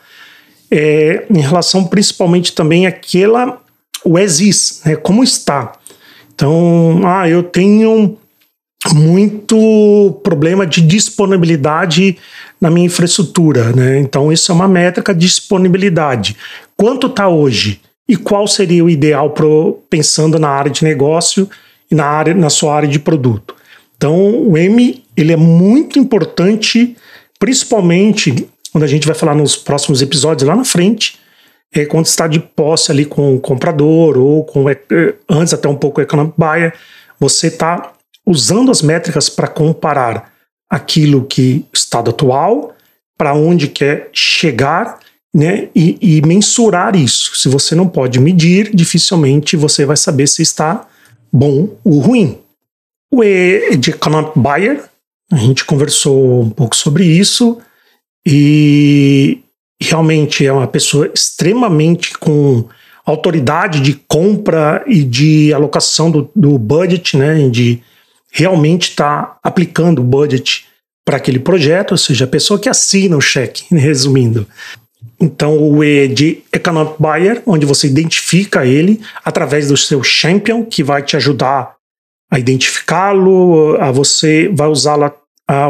é, 0.71 1.27
em 1.29 1.41
relação 1.41 1.85
principalmente 1.85 2.53
também 2.53 2.87
àquela 2.87 3.61
o 4.05 4.19
exis, 4.19 4.81
né? 4.85 4.97
Como 4.97 5.23
está? 5.23 5.73
Então, 6.35 7.03
ah, 7.05 7.29
eu 7.29 7.43
tenho 7.43 8.17
muito 8.91 10.21
problema 10.25 10.67
de 10.67 10.81
disponibilidade 10.81 12.19
na 12.61 12.71
minha 12.71 12.87
infraestrutura, 12.87 13.73
né? 13.73 13.99
Então 13.99 14.33
isso 14.33 14.51
é 14.51 14.55
uma 14.55 14.67
métrica 14.67 15.15
de 15.15 15.21
disponibilidade. 15.27 16.37
Quanto 16.77 17.07
está 17.07 17.29
hoje 17.29 17.81
e 18.09 18.17
qual 18.17 18.47
seria 18.49 18.85
o 18.85 18.91
ideal 18.91 19.31
pro, 19.31 19.79
pensando 19.89 20.39
na 20.39 20.49
área 20.49 20.71
de 20.71 20.83
negócio 20.83 21.49
e 21.91 21.95
na 21.95 22.07
área 22.07 22.35
na 22.35 22.51
sua 22.51 22.75
área 22.75 22.89
de 22.89 22.99
produto? 22.99 23.55
Então 23.97 24.49
o 24.49 24.57
M 24.57 25.03
ele 25.17 25.33
é 25.33 25.37
muito 25.37 25.99
importante, 25.99 26.97
principalmente 27.39 28.49
quando 28.73 28.85
a 28.85 28.89
gente 28.89 29.07
vai 29.07 29.15
falar 29.15 29.35
nos 29.35 29.55
próximos 29.55 30.01
episódios 30.01 30.49
lá 30.49 30.57
na 30.57 30.65
frente, 30.65 31.19
é 31.75 31.85
quando 31.85 32.07
está 32.07 32.27
de 32.27 32.41
posse 32.41 32.91
ali 32.91 33.05
com 33.05 33.35
o 33.35 33.41
comprador 33.41 34.19
ou 34.19 34.45
com 34.45 34.69
é, 34.69 34.79
antes 35.29 35.55
até 35.55 35.69
um 35.69 35.77
pouco 35.77 36.01
economic 36.01 36.35
buyer, 36.37 36.75
você 37.21 37.49
está 37.49 37.93
usando 38.27 38.71
as 38.71 38.83
métricas 38.83 39.29
para 39.29 39.49
comparar 39.49 40.33
aquilo 40.71 41.27
que 41.27 41.67
estado 41.73 42.11
atual, 42.11 42.75
para 43.17 43.35
onde 43.35 43.69
quer 43.69 44.09
chegar, 44.13 44.99
né, 45.35 45.69
e, 45.75 45.97
e, 46.01 46.23
mensurar 46.27 46.95
isso. 46.95 47.37
Se 47.37 47.49
você 47.49 47.75
não 47.75 47.89
pode 47.89 48.21
medir, 48.21 48.71
dificilmente 48.75 49.57
você 49.57 49.87
vai 49.87 49.97
saber 49.97 50.27
se 50.27 50.43
está 50.43 50.87
bom 51.33 51.77
ou 51.83 52.01
ruim. 52.01 52.39
O 53.11 53.25
E 53.25 53.77
de 53.77 53.91
Economic 53.91 54.39
Buyer, 54.39 54.85
a 55.31 55.37
gente 55.37 55.65
conversou 55.65 56.43
um 56.43 56.51
pouco 56.51 56.77
sobre 56.77 57.05
isso 57.05 57.59
e 58.27 59.41
realmente 59.81 60.47
é 60.47 60.53
uma 60.53 60.67
pessoa 60.67 61.11
extremamente 61.15 62.17
com 62.19 62.69
autoridade 63.05 63.81
de 63.81 63.95
compra 63.95 64.85
e 64.87 65.03
de 65.03 65.53
alocação 65.53 66.11
do, 66.11 66.31
do 66.37 66.59
budget, 66.59 67.17
né, 67.17 67.49
de 67.49 67.83
realmente 68.33 68.89
está 68.89 69.37
aplicando 69.43 70.01
o 70.01 70.05
budget 70.05 70.67
para 71.05 71.19
aquele 71.19 71.39
projeto, 71.39 71.93
ou 71.93 71.99
seja, 71.99 72.25
a 72.25 72.29
pessoa 72.29 72.59
que 72.59 72.69
assina 72.69 73.17
o 73.17 73.21
cheque, 73.21 73.65
resumindo. 73.75 74.47
Então, 75.21 75.59
o 75.59 75.85
E 75.85 76.09
de 76.09 76.43
Economic 76.53 76.95
Buyer, 76.99 77.43
onde 77.47 77.67
você 77.67 77.87
identifica 77.87 78.65
ele 78.65 79.01
através 79.25 79.69
do 79.69 79.77
seu 79.77 80.03
champion, 80.03 80.65
que 80.65 80.83
vai 80.83 81.03
te 81.03 81.17
ajudar 81.17 81.75
a 82.31 82.39
identificá-lo, 82.39 83.77
a 83.79 83.91
você 83.91 84.49
vai 84.53 84.69
usar 84.69 84.97
lá 84.97 85.13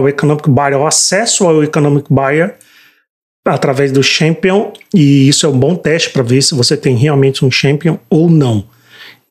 o 0.01 0.09
Economic 0.09 0.49
Buyer, 0.49 0.79
o 0.79 0.87
acesso 0.87 1.45
ao 1.45 1.65
Economic 1.65 2.07
Buyer 2.09 2.57
através 3.45 3.91
do 3.91 4.03
champion, 4.03 4.73
e 4.95 5.29
isso 5.29 5.45
é 5.45 5.49
um 5.49 5.59
bom 5.59 5.75
teste 5.75 6.11
para 6.11 6.23
ver 6.23 6.41
se 6.43 6.55
você 6.55 6.77
tem 6.77 6.97
realmente 6.97 7.45
um 7.45 7.51
champion 7.51 7.99
ou 8.09 8.31
não. 8.31 8.65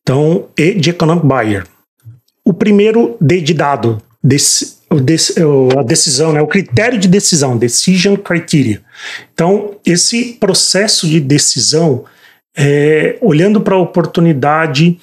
Então, 0.02 0.50
E 0.58 0.74
de 0.74 0.90
Economic 0.90 1.26
Buyer. 1.26 1.66
O 2.44 2.54
primeiro 2.54 3.16
D 3.22 3.42
de 3.42 3.54
dado, 3.54 4.02
a 5.78 5.84
decisão, 5.84 6.34
né, 6.34 6.42
o 6.42 6.48
critério 6.48 7.00
de 7.00 7.08
decisão, 7.08 7.58
decision 7.58 8.16
criteria. 8.16 8.82
Então, 9.34 9.76
esse 9.86 10.34
processo 10.34 11.08
de 11.08 11.20
decisão, 11.20 12.04
é, 12.56 13.18
olhando 13.22 13.62
para 13.62 13.76
a 13.76 13.80
oportunidade 13.80 15.00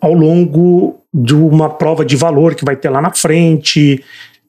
ao 0.00 0.14
longo 0.14 1.00
de 1.12 1.34
uma 1.34 1.68
prova 1.68 2.04
de 2.04 2.16
valor 2.16 2.54
que 2.54 2.64
vai 2.64 2.76
ter 2.76 2.88
lá 2.88 3.00
na 3.00 3.12
frente, 3.12 4.02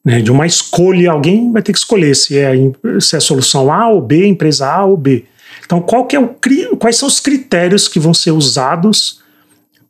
né, 0.04 0.20
de 0.20 0.30
uma 0.30 0.46
escolha, 0.46 1.10
alguém 1.10 1.52
vai 1.52 1.62
ter 1.62 1.72
que 1.72 1.78
escolher 1.78 2.14
se 2.16 2.38
é, 2.38 2.52
se 3.00 3.14
é 3.14 3.18
a 3.18 3.20
solução 3.20 3.70
A 3.72 3.88
ou 3.90 4.00
B, 4.00 4.26
empresa 4.26 4.66
A 4.66 4.84
ou 4.84 4.96
B. 4.96 5.24
Então, 5.64 5.80
qual 5.80 6.06
que 6.06 6.16
é 6.16 6.20
o, 6.20 6.34
quais 6.78 6.96
são 6.96 7.06
os 7.06 7.20
critérios 7.20 7.88
que 7.88 8.00
vão 8.00 8.14
ser 8.14 8.30
usados 8.30 9.20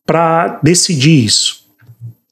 para 0.04 0.58
decidir 0.62 1.24
isso? 1.24 1.67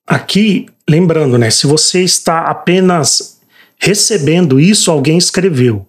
Aqui, 0.06 0.66
lembrando, 0.88 1.36
né, 1.36 1.50
se 1.50 1.66
você 1.66 2.02
está 2.02 2.42
apenas 2.42 3.40
recebendo 3.78 4.60
isso, 4.60 4.90
alguém 4.90 5.18
escreveu 5.18 5.86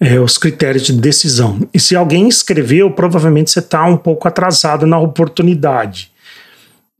é, 0.00 0.18
os 0.18 0.38
critérios 0.38 0.84
de 0.84 0.92
decisão. 0.94 1.60
E 1.72 1.78
se 1.78 1.94
alguém 1.94 2.28
escreveu, 2.28 2.90
provavelmente 2.90 3.50
você 3.50 3.60
está 3.60 3.84
um 3.86 3.96
pouco 3.96 4.26
atrasado 4.26 4.86
na 4.86 4.98
oportunidade. 4.98 6.10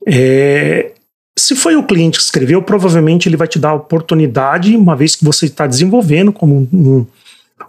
É, 0.06 0.92
se 1.36 1.56
foi 1.56 1.74
o 1.74 1.82
cliente 1.82 2.18
que 2.18 2.24
escreveu, 2.24 2.62
provavelmente 2.62 3.28
ele 3.28 3.36
vai 3.36 3.48
te 3.48 3.58
dar 3.58 3.70
a 3.70 3.74
oportunidade, 3.74 4.76
uma 4.76 4.94
vez 4.94 5.16
que 5.16 5.24
você 5.24 5.46
está 5.46 5.66
desenvolvendo 5.66 6.32
como 6.32 6.68
um, 6.72 7.06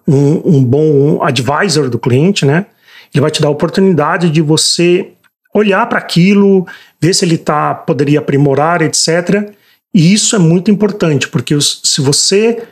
um, 0.08 0.58
um 0.58 0.64
bom 0.64 1.24
advisor 1.24 1.90
do 1.90 1.98
cliente, 1.98 2.46
né? 2.46 2.66
Ele 3.14 3.22
vai 3.22 3.32
te 3.32 3.42
dar 3.42 3.48
a 3.48 3.52
oportunidade 3.52 4.30
de 4.30 4.42
você 4.42 5.12
olhar 5.54 5.88
para 5.88 6.00
aquilo, 6.00 6.66
ver 7.00 7.14
se 7.14 7.26
ele 7.26 7.38
tá, 7.38 7.76
poderia 7.76 8.20
aprimorar, 8.20 8.82
etc. 8.82 9.52
E 9.94 10.14
isso 10.14 10.36
é 10.36 10.40
muito 10.40 10.72
importante, 10.72 11.28
porque 11.28 11.54
os, 11.54 11.82
se 11.84 12.02
você 12.02 12.64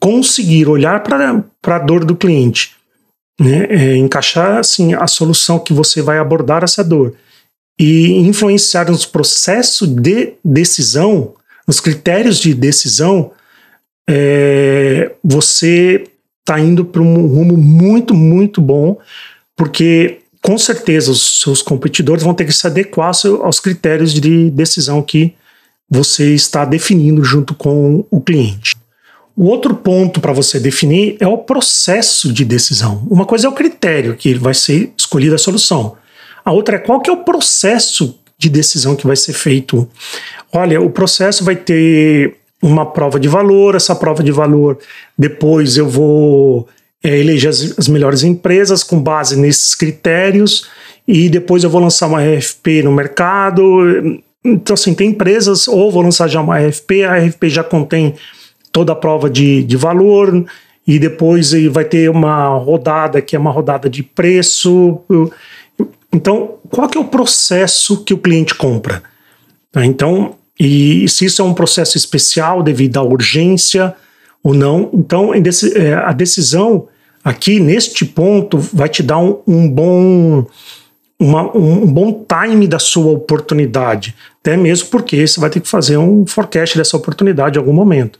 conseguir 0.00 0.66
olhar 0.68 1.02
para 1.02 1.76
a 1.76 1.78
dor 1.78 2.04
do 2.04 2.16
cliente, 2.16 2.74
né? 3.40 3.66
É, 3.70 3.96
encaixar 3.96 4.58
assim 4.58 4.92
a 4.92 5.06
solução 5.06 5.58
que 5.58 5.72
você 5.72 6.02
vai 6.02 6.18
abordar 6.18 6.62
essa 6.62 6.84
dor 6.84 7.14
e 7.80 8.18
influenciar 8.18 8.90
nos 8.90 9.06
processos 9.06 9.88
de 9.88 10.34
decisão, 10.44 11.32
nos 11.66 11.80
critérios 11.80 12.38
de 12.38 12.52
decisão, 12.52 13.32
é, 14.08 15.12
você 15.24 16.04
está 16.40 16.60
indo 16.60 16.84
para 16.84 17.00
um 17.00 17.26
rumo 17.26 17.56
muito, 17.56 18.12
muito 18.12 18.60
bom, 18.60 18.98
porque 19.56 20.20
com 20.42 20.56
certeza 20.56 21.10
os 21.10 21.40
seus 21.40 21.62
competidores 21.62 22.22
vão 22.22 22.34
ter 22.34 22.44
que 22.44 22.52
se 22.52 22.66
adequar 22.66 23.12
aos 23.42 23.60
critérios 23.60 24.12
de 24.12 24.50
decisão 24.50 25.02
que 25.02 25.34
você 25.88 26.34
está 26.34 26.64
definindo 26.64 27.22
junto 27.24 27.54
com 27.54 28.04
o 28.10 28.20
cliente. 28.20 28.76
O 29.36 29.44
outro 29.44 29.74
ponto 29.74 30.20
para 30.20 30.32
você 30.32 30.60
definir 30.60 31.16
é 31.18 31.26
o 31.26 31.38
processo 31.38 32.32
de 32.32 32.44
decisão. 32.44 33.06
Uma 33.10 33.24
coisa 33.24 33.46
é 33.46 33.50
o 33.50 33.54
critério 33.54 34.14
que 34.14 34.34
vai 34.34 34.54
ser 34.54 34.92
escolhida 34.96 35.34
a 35.36 35.38
solução. 35.38 35.96
A 36.44 36.52
outra 36.52 36.76
é 36.76 36.78
qual 36.78 37.00
que 37.00 37.10
é 37.10 37.12
o 37.12 37.24
processo 37.24 38.18
de 38.38 38.48
decisão 38.48 38.96
que 38.96 39.06
vai 39.06 39.16
ser 39.16 39.32
feito. 39.32 39.88
Olha, 40.52 40.80
o 40.80 40.90
processo 40.90 41.44
vai 41.44 41.56
ter 41.56 42.36
uma 42.62 42.84
prova 42.86 43.18
de 43.18 43.28
valor, 43.28 43.74
essa 43.74 43.94
prova 43.94 44.22
de 44.22 44.32
valor 44.32 44.78
depois 45.16 45.76
eu 45.76 45.88
vou 45.88 46.68
é, 47.02 47.18
eleger 47.18 47.50
as, 47.50 47.78
as, 47.78 47.88
melhores 47.88 48.22
empresas 48.22 48.82
com 48.82 49.00
base 49.00 49.36
nesses 49.36 49.74
critérios 49.74 50.68
e 51.06 51.28
depois 51.28 51.64
eu 51.64 51.70
vou 51.70 51.80
lançar 51.80 52.06
uma 52.06 52.22
RFP 52.22 52.82
no 52.82 52.92
mercado. 52.92 54.22
Então, 54.44 54.74
assim, 54.74 54.94
tem 54.94 55.10
empresas, 55.10 55.66
ou 55.66 55.90
vou 55.90 56.02
lançar 56.02 56.28
já 56.28 56.40
uma 56.40 56.58
RFP, 56.58 57.04
a 57.04 57.18
RFP 57.18 57.48
já 57.48 57.64
contém 57.64 58.14
toda 58.72 58.92
a 58.92 58.96
prova 58.96 59.28
de, 59.28 59.62
de 59.64 59.76
valor, 59.76 60.44
e 60.86 60.98
depois 60.98 61.52
vai 61.70 61.84
ter 61.84 62.08
uma 62.10 62.48
rodada 62.48 63.20
que 63.20 63.36
é 63.36 63.38
uma 63.38 63.50
rodada 63.50 63.88
de 63.88 64.02
preço. 64.02 65.00
Então, 66.12 66.58
qual 66.70 66.88
que 66.88 66.96
é 66.96 67.00
o 67.00 67.04
processo 67.04 68.02
que 68.04 68.14
o 68.14 68.18
cliente 68.18 68.54
compra? 68.54 69.02
Então, 69.76 70.34
e 70.58 71.08
se 71.08 71.24
isso 71.24 71.42
é 71.42 71.44
um 71.44 71.54
processo 71.54 71.96
especial 71.96 72.62
devido 72.62 72.98
à 72.98 73.02
urgência 73.02 73.94
ou 74.42 74.54
não. 74.54 74.90
Então, 74.92 75.32
é, 75.34 75.94
a 75.94 76.12
decisão 76.12 76.88
aqui, 77.22 77.60
neste 77.60 78.04
ponto, 78.04 78.58
vai 78.58 78.88
te 78.88 79.02
dar 79.02 79.18
um, 79.18 79.38
um 79.46 79.68
bom. 79.68 80.46
Uma, 81.18 81.54
um, 81.54 81.86
bom 81.86 82.24
time 82.26 82.66
da 82.66 82.78
sua 82.78 83.12
oportunidade, 83.12 84.14
até 84.40 84.56
mesmo 84.56 84.88
porque 84.88 85.26
você 85.26 85.38
vai 85.38 85.50
ter 85.50 85.60
que 85.60 85.68
fazer 85.68 85.98
um 85.98 86.24
forecast 86.26 86.78
dessa 86.78 86.96
oportunidade 86.96 87.58
em 87.58 87.60
algum 87.60 87.74
momento. 87.74 88.18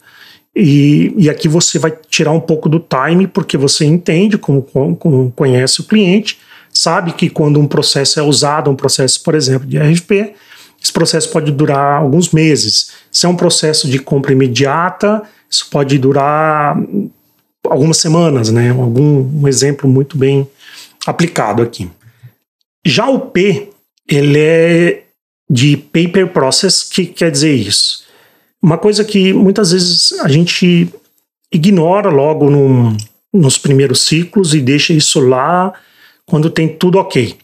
E, 0.55 1.15
e 1.17 1.31
aqui 1.31 1.49
você 1.49 1.79
vai 1.79 1.97
tirar 2.11 2.33
um 2.33 2.41
pouco 2.41 2.69
do 2.69 2.79
time, 2.79 3.27
porque 3.27 3.57
você 3.57 3.87
entende 3.87 4.37
como, 4.37 4.63
como 4.99 5.33
conhece 5.35 5.81
o 5.81 5.85
cliente, 5.85 6.41
sabe 6.71 7.13
que 7.13 7.31
quando 7.31 7.59
um 7.59 7.67
processo 7.67 8.21
é 8.21 8.23
usado, 8.23 8.71
um 8.71 8.77
processo, 8.77 9.23
por 9.23 9.35
exemplo, 9.35 9.67
de 9.67 9.79
RFP, 9.79 10.35
esse 10.83 10.93
processo 10.93 11.31
pode 11.31 11.53
durar 11.53 12.01
alguns 12.01 12.31
meses. 12.33 12.93
Se 13.11 13.27
é 13.27 13.29
um 13.29 13.37
processo 13.37 13.89
de 13.89 13.99
compra 13.99 14.33
imediata, 14.33 15.23
isso 15.51 15.69
pode 15.71 15.99
durar 15.99 16.77
algumas 17.65 17.99
semanas, 17.99 18.51
né? 18.51 18.71
Algum 18.71 19.43
um 19.43 19.49
exemplo 19.49 19.89
muito 19.89 20.17
bem 20.17 20.49
aplicado 21.07 21.63
aqui. 21.63 21.91
Já 22.87 23.09
o 23.09 23.21
P, 23.21 23.69
ele 24.09 24.39
é 24.39 25.03
de 25.49 25.77
paper 25.77 26.29
process, 26.29 26.85
que 26.85 27.07
quer 27.07 27.31
dizer 27.31 27.55
isso? 27.55 28.05
Uma 28.63 28.79
coisa 28.79 29.05
que 29.05 29.33
muitas 29.33 29.73
vezes 29.73 30.13
a 30.21 30.29
gente 30.29 30.89
ignora 31.53 32.09
logo 32.09 32.49
no, 32.49 32.97
nos 33.33 33.59
primeiros 33.59 34.03
ciclos 34.03 34.55
e 34.55 34.61
deixa 34.61 34.93
isso 34.93 35.19
lá 35.19 35.73
quando 36.25 36.49
tem 36.49 36.69
tudo 36.69 36.99
ok. 36.99 37.37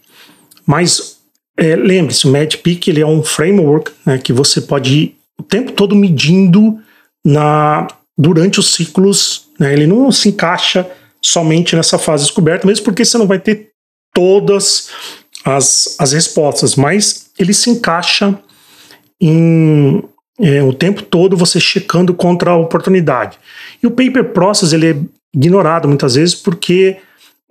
Mas 0.65 1.17
é, 1.57 1.75
Lembre-se, 1.75 2.27
o 2.27 2.31
MedPeak 2.31 2.91
ele 2.91 3.01
é 3.01 3.07
um 3.07 3.23
framework 3.23 3.91
né, 4.05 4.19
que 4.19 4.33
você 4.33 4.61
pode 4.61 4.95
ir 4.95 5.17
o 5.39 5.43
tempo 5.43 5.73
todo 5.73 5.97
medindo 5.97 6.79
na, 7.27 7.89
durante 8.17 8.61
os 8.61 8.73
ciclos. 8.73 9.49
Né, 9.59 9.73
ele 9.73 9.87
não 9.87 10.13
se 10.13 10.29
encaixa 10.29 10.89
somente 11.21 11.75
nessa 11.75 11.99
fase 11.99 12.25
descoberta, 12.25 12.67
mesmo 12.67 12.85
porque 12.85 13.05
você 13.05 13.19
não 13.19 13.27
vai 13.27 13.41
ter 13.41 13.71
todas 14.15 14.91
as, 15.45 15.97
as 15.99 16.13
respostas, 16.13 16.77
mas 16.77 17.31
ele 17.39 17.53
se 17.53 17.69
encaixa 17.69 18.39
em 19.21 20.03
é, 20.39 20.63
o 20.63 20.73
tempo 20.73 21.03
todo 21.03 21.37
você 21.37 21.59
checando 21.59 22.15
contra 22.15 22.53
a 22.53 22.57
oportunidade. 22.57 23.39
E 23.83 23.87
o 23.87 23.91
paper 23.91 24.33
process 24.33 24.73
ele 24.73 24.91
é 24.91 24.97
ignorado 25.35 25.89
muitas 25.89 26.15
vezes 26.15 26.35
porque 26.35 26.99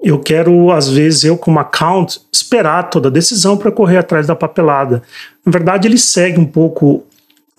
eu 0.04 0.20
quero, 0.20 0.72
às 0.72 0.88
vezes, 0.88 1.24
eu 1.24 1.38
como 1.38 1.60
account, 1.60 2.22
esperar 2.32 2.90
toda 2.90 3.08
a 3.08 3.12
decisão 3.12 3.58
para 3.58 3.72
correr 3.72 3.98
atrás 3.98 4.28
da 4.28 4.36
papelada. 4.36 5.02
Na 5.44 5.52
verdade, 5.52 5.88
ele 5.88 5.98
segue 5.98 6.40
um 6.40 6.46
pouco 6.46 7.04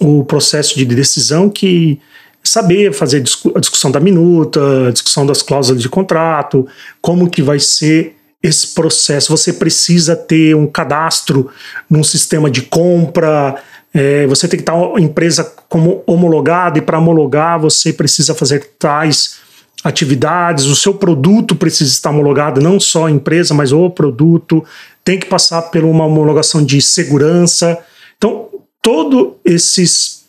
o 0.01 0.25
processo 0.25 0.77
de 0.77 0.85
decisão 0.85 1.49
que 1.49 2.01
saber 2.43 2.93
fazer 2.93 3.19
a 3.55 3.61
discussão 3.61 3.91
da 3.91 3.99
minuta, 3.99 4.89
a 4.89 4.93
discussão 4.93 5.27
das 5.27 5.43
cláusulas 5.43 5.83
de 5.83 5.89
contrato, 5.89 6.67
como 7.01 7.29
que 7.29 7.43
vai 7.43 7.59
ser 7.59 8.17
esse 8.43 8.69
processo. 8.69 9.37
Você 9.37 9.53
precisa 9.53 10.15
ter 10.15 10.55
um 10.55 10.67
cadastro 10.67 11.51
num 11.91 12.05
sistema 12.05 12.51
de 12.51 12.63
compra, 12.63 13.57
é, 13.93 14.27
você 14.27 14.47
tem 14.47 14.59
que 14.59 14.63
estar 14.63 14.75
a 14.75 15.01
empresa 15.01 15.45
como 15.69 16.03
homologada, 16.07 16.79
e 16.79 16.83
para 16.83 16.99
homologar 16.99 17.59
você 17.59 17.93
precisa 17.93 18.35
fazer 18.35 18.73
tais 18.79 19.39
atividades, 19.83 20.65
o 20.67 20.77
seu 20.77 20.95
produto 20.95 21.55
precisa 21.55 21.91
estar 21.91 22.11
homologado, 22.11 22.61
não 22.61 22.79
só 22.79 23.07
a 23.07 23.11
empresa, 23.11 23.55
mas 23.55 23.73
o 23.73 23.89
produto, 23.91 24.65
tem 25.05 25.19
que 25.19 25.27
passar 25.27 25.63
por 25.63 25.85
uma 25.85 26.05
homologação 26.07 26.65
de 26.65 26.83
segurança. 26.83 27.79
Então, 28.17 28.49
todos 28.87 29.33
esses 29.45 30.27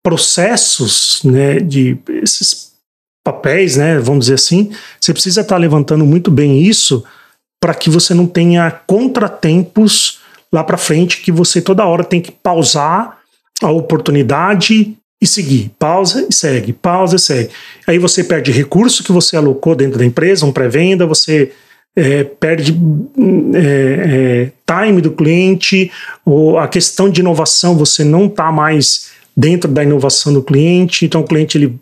processos, 0.00 1.22
né, 1.24 1.58
de 1.58 1.98
esses 2.22 2.70
papéis, 3.26 3.74
né, 3.74 3.98
vamos 3.98 4.26
dizer 4.26 4.34
assim, 4.34 4.70
você 5.00 5.12
precisa 5.12 5.40
estar 5.40 5.56
levantando 5.56 6.06
muito 6.06 6.30
bem 6.30 6.62
isso 6.62 7.02
para 7.60 7.74
que 7.74 7.90
você 7.90 8.14
não 8.14 8.28
tenha 8.28 8.70
contratempos 8.70 10.20
lá 10.52 10.62
para 10.62 10.76
frente 10.76 11.20
que 11.20 11.32
você 11.32 11.60
toda 11.60 11.84
hora 11.84 12.04
tem 12.04 12.20
que 12.20 12.30
pausar 12.30 13.18
a 13.60 13.70
oportunidade 13.72 14.96
e 15.20 15.26
seguir. 15.26 15.72
Pausa 15.76 16.28
e 16.30 16.32
segue, 16.32 16.72
pausa 16.72 17.16
e 17.16 17.18
segue. 17.18 17.50
Aí 17.88 17.98
você 17.98 18.22
perde 18.22 18.52
recurso 18.52 19.02
que 19.02 19.10
você 19.10 19.36
alocou 19.36 19.74
dentro 19.74 19.98
da 19.98 20.06
empresa, 20.06 20.46
um 20.46 20.52
pré-venda, 20.52 21.08
você 21.08 21.50
é, 21.96 22.24
perde 22.24 22.74
é, 23.54 23.58
é, 23.58 24.52
time 24.66 25.00
do 25.00 25.10
cliente, 25.10 25.90
ou 26.24 26.58
a 26.58 26.68
questão 26.68 27.10
de 27.10 27.20
inovação, 27.20 27.76
você 27.76 28.04
não 28.04 28.26
está 28.26 28.50
mais 28.52 29.10
dentro 29.36 29.70
da 29.70 29.82
inovação 29.82 30.32
do 30.32 30.42
cliente, 30.42 31.04
então 31.04 31.22
o 31.22 31.26
cliente 31.26 31.58
ele 31.58 31.78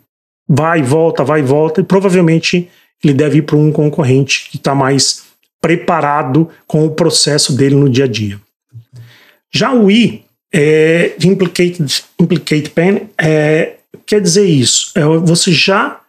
vai 0.49 0.81
e 0.81 0.83
volta, 0.83 1.25
vai 1.25 1.41
e 1.41 1.43
volta, 1.43 1.81
e 1.81 1.85
provavelmente 1.85 2.69
ele 3.03 3.15
deve 3.15 3.39
ir 3.39 3.43
para 3.43 3.57
um 3.57 3.71
concorrente 3.71 4.49
que 4.51 4.57
está 4.57 4.75
mais 4.75 5.25
preparado 5.61 6.49
com 6.67 6.87
o 6.87 6.91
processo 6.91 7.57
dele 7.57 7.75
no 7.75 7.89
dia 7.89 8.05
a 8.05 8.09
dia. 8.09 8.41
Já 9.53 9.73
o 9.73 9.91
I, 9.91 10.25
é, 10.53 11.15
implicate, 11.23 12.05
implicate 12.19 12.71
pain 12.71 13.09
é, 13.19 13.75
quer 14.07 14.21
dizer 14.21 14.47
isso. 14.47 14.93
É, 14.95 15.05
você 15.05 15.53
já 15.53 16.01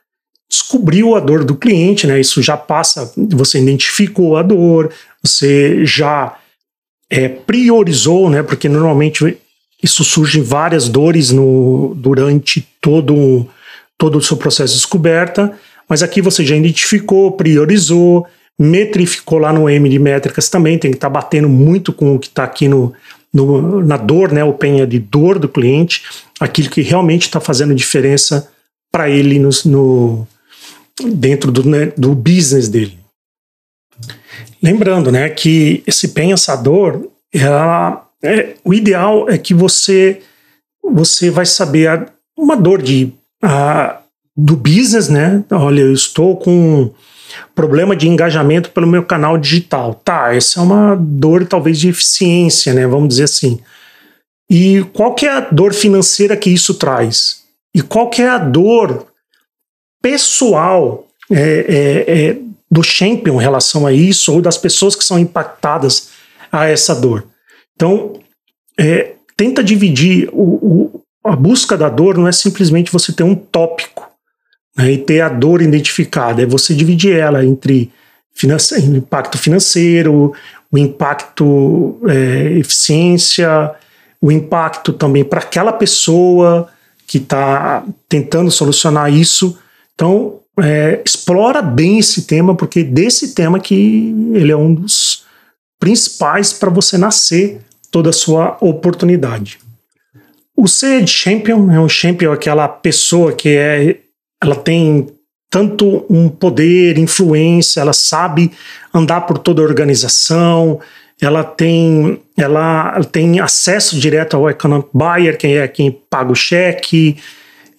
descobriu 0.49 1.15
a 1.15 1.19
dor 1.19 1.43
do 1.43 1.55
cliente, 1.55 2.07
né? 2.07 2.19
Isso 2.19 2.41
já 2.41 2.57
passa, 2.57 3.11
você 3.15 3.59
identificou 3.59 4.35
a 4.35 4.41
dor, 4.41 4.91
você 5.21 5.85
já 5.85 6.37
é, 7.09 7.27
priorizou, 7.27 8.29
né? 8.29 8.41
Porque 8.41 8.67
normalmente 8.67 9.37
isso 9.81 10.03
surge 10.03 10.41
várias 10.41 10.89
dores 10.89 11.31
no, 11.31 11.93
durante 11.95 12.67
todo, 12.81 13.47
todo 13.97 14.17
o 14.17 14.21
seu 14.21 14.35
processo 14.35 14.73
de 14.73 14.79
descoberta, 14.79 15.53
mas 15.87 16.03
aqui 16.03 16.21
você 16.21 16.43
já 16.45 16.55
identificou, 16.55 17.31
priorizou, 17.31 18.27
metrificou 18.57 19.39
lá 19.39 19.53
no 19.53 19.69
M 19.69 19.87
de 19.87 19.97
métricas 19.97 20.49
também, 20.49 20.77
tem 20.77 20.91
que 20.91 20.97
estar 20.97 21.07
tá 21.07 21.13
batendo 21.13 21.47
muito 21.47 21.93
com 21.93 22.15
o 22.15 22.19
que 22.19 22.27
está 22.27 22.43
aqui 22.43 22.67
no, 22.67 22.93
no, 23.33 23.81
na 23.81 23.95
dor, 23.95 24.31
né, 24.33 24.43
o 24.43 24.53
penha 24.53 24.85
de 24.85 24.99
dor 24.99 25.39
do 25.39 25.47
cliente, 25.47 26.03
aquilo 26.39 26.69
que 26.69 26.81
realmente 26.81 27.23
está 27.23 27.39
fazendo 27.39 27.73
diferença 27.73 28.51
para 28.91 29.09
ele 29.09 29.39
no, 29.39 29.49
no, 29.65 30.27
dentro 31.03 31.51
do, 31.51 31.67
né, 31.67 31.91
do 31.97 32.13
business 32.15 32.67
dele. 32.67 32.97
Lembrando 34.61 35.11
né, 35.11 35.29
que 35.29 35.83
esse 35.87 36.09
pensador, 36.09 37.07
ela, 37.33 38.07
é, 38.21 38.55
o 38.63 38.73
ideal 38.73 39.29
é 39.29 39.37
que 39.37 39.53
você, 39.53 40.21
você 40.83 41.29
vai 41.29 41.45
saber 41.45 41.87
a, 41.87 42.05
uma 42.37 42.55
dor 42.55 42.81
de, 42.81 43.13
a, 43.41 44.01
do 44.35 44.55
business, 44.55 45.09
né? 45.09 45.43
Olha, 45.51 45.81
eu 45.81 45.93
estou 45.93 46.37
com 46.37 46.93
Problema 47.53 47.95
de 47.95 48.07
engajamento 48.07 48.71
pelo 48.71 48.87
meu 48.87 49.03
canal 49.03 49.37
digital. 49.37 49.93
Tá, 49.93 50.33
essa 50.33 50.59
é 50.59 50.63
uma 50.63 50.95
dor 50.95 51.45
talvez 51.45 51.79
de 51.79 51.89
eficiência, 51.89 52.73
né? 52.73 52.87
Vamos 52.87 53.09
dizer 53.09 53.25
assim. 53.25 53.59
E 54.49 54.83
qual 54.93 55.13
que 55.13 55.25
é 55.25 55.31
a 55.31 55.39
dor 55.41 55.73
financeira 55.73 56.35
que 56.35 56.49
isso 56.49 56.73
traz? 56.73 57.43
E 57.75 57.81
qual 57.81 58.09
que 58.09 58.21
é 58.21 58.29
a 58.29 58.37
dor 58.37 59.07
pessoal 60.01 61.07
é, 61.31 61.35
é, 61.37 62.29
é, 62.29 62.37
do 62.69 62.83
champion 62.83 63.39
em 63.39 63.43
relação 63.43 63.85
a 63.85 63.93
isso, 63.93 64.33
ou 64.33 64.41
das 64.41 64.57
pessoas 64.57 64.95
que 64.95 65.03
são 65.03 65.19
impactadas 65.19 66.09
a 66.51 66.65
essa 66.67 66.95
dor. 66.95 67.25
Então, 67.75 68.13
é, 68.77 69.13
tenta 69.35 69.63
dividir 69.63 70.29
o, 70.31 70.43
o, 70.43 71.01
a 71.23 71.35
busca 71.35 71.77
da 71.77 71.89
dor 71.89 72.17
não 72.17 72.27
é 72.27 72.31
simplesmente 72.31 72.91
você 72.91 73.11
ter 73.11 73.23
um 73.23 73.35
tópico 73.35 74.09
né, 74.75 74.91
e 74.91 74.97
ter 74.97 75.21
a 75.21 75.29
dor 75.29 75.61
identificada, 75.61 76.41
é 76.41 76.45
você 76.45 76.73
dividir 76.73 77.15
ela 77.15 77.45
entre 77.45 77.91
finance, 78.33 78.79
impacto 78.81 79.37
financeiro, 79.37 80.33
o 80.71 80.77
impacto 80.77 81.99
é, 82.07 82.53
eficiência, 82.57 83.71
o 84.21 84.31
impacto 84.31 84.93
também 84.93 85.23
para 85.23 85.39
aquela 85.39 85.73
pessoa 85.73 86.69
que 87.07 87.17
está 87.17 87.83
tentando 88.07 88.51
solucionar 88.51 89.11
isso. 89.11 89.57
Então, 89.99 90.39
é, 90.61 91.01
explora 91.03 91.61
bem 91.61 91.99
esse 91.99 92.21
tema, 92.21 92.55
porque 92.55 92.83
desse 92.83 93.35
tema 93.35 93.59
que 93.59 94.15
ele 94.33 94.49
é 94.49 94.55
um 94.55 94.73
dos 94.73 95.25
principais 95.77 96.53
para 96.53 96.69
você 96.69 96.97
nascer 96.97 97.59
toda 97.91 98.09
a 98.09 98.13
sua 98.13 98.57
oportunidade. 98.61 99.59
O 100.55 100.63
de 100.63 101.07
champion 101.07 101.69
é 101.69 101.77
um 101.81 101.89
champion 101.89 102.31
aquela 102.31 102.65
pessoa 102.69 103.33
que 103.33 103.49
é 103.49 103.97
ela 104.41 104.55
tem 104.55 105.07
tanto 105.49 106.05
um 106.09 106.29
poder, 106.29 106.97
influência, 106.97 107.81
ela 107.81 107.91
sabe 107.91 108.53
andar 108.93 109.21
por 109.21 109.37
toda 109.37 109.61
a 109.61 109.65
organização, 109.65 110.79
ela 111.21 111.43
tem, 111.43 112.21
ela 112.37 113.03
tem 113.03 113.41
acesso 113.41 113.99
direto 113.99 114.37
ao 114.37 114.49
economic 114.49 114.87
buyer, 114.93 115.37
quem 115.37 115.57
é 115.57 115.67
quem 115.67 115.91
paga 115.91 116.31
o 116.31 116.35
cheque, 116.35 117.17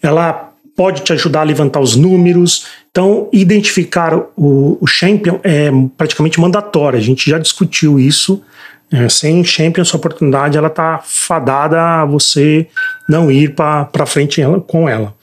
ela 0.03 0.50
pode 0.81 1.03
te 1.03 1.13
ajudar 1.13 1.41
a 1.41 1.45
levantar 1.45 1.79
os 1.79 1.95
números. 1.95 2.65
Então, 2.91 3.29
identificar 3.35 4.17
o, 4.35 4.79
o 4.81 4.87
champion 4.87 5.39
é 5.43 5.71
praticamente 5.95 6.41
mandatório. 6.41 6.99
A 6.99 7.03
gente 7.03 7.29
já 7.29 7.39
discutiu 7.39 8.01
isso. 8.01 8.43
É, 8.91 9.07
sem 9.07 9.45
champion, 9.45 9.85
sua 9.85 9.99
oportunidade 9.99 10.57
ela 10.57 10.69
está 10.69 10.99
fadada 11.05 11.79
a 11.79 12.07
você 12.07 12.67
não 13.07 13.31
ir 13.31 13.55
para 13.55 14.07
frente 14.07 14.41
com 14.67 14.89
ela. 14.89 15.15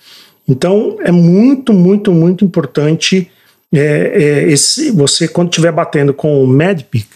Então, 0.47 0.97
é 1.03 1.11
muito, 1.11 1.73
muito, 1.73 2.11
muito 2.11 2.45
importante 2.45 3.27
é, 3.73 3.79
é, 3.79 4.51
esse, 4.51 4.91
você, 4.91 5.27
quando 5.27 5.49
estiver 5.49 5.71
batendo 5.71 6.13
com 6.13 6.43
o 6.43 6.45
MedPick, 6.45 7.07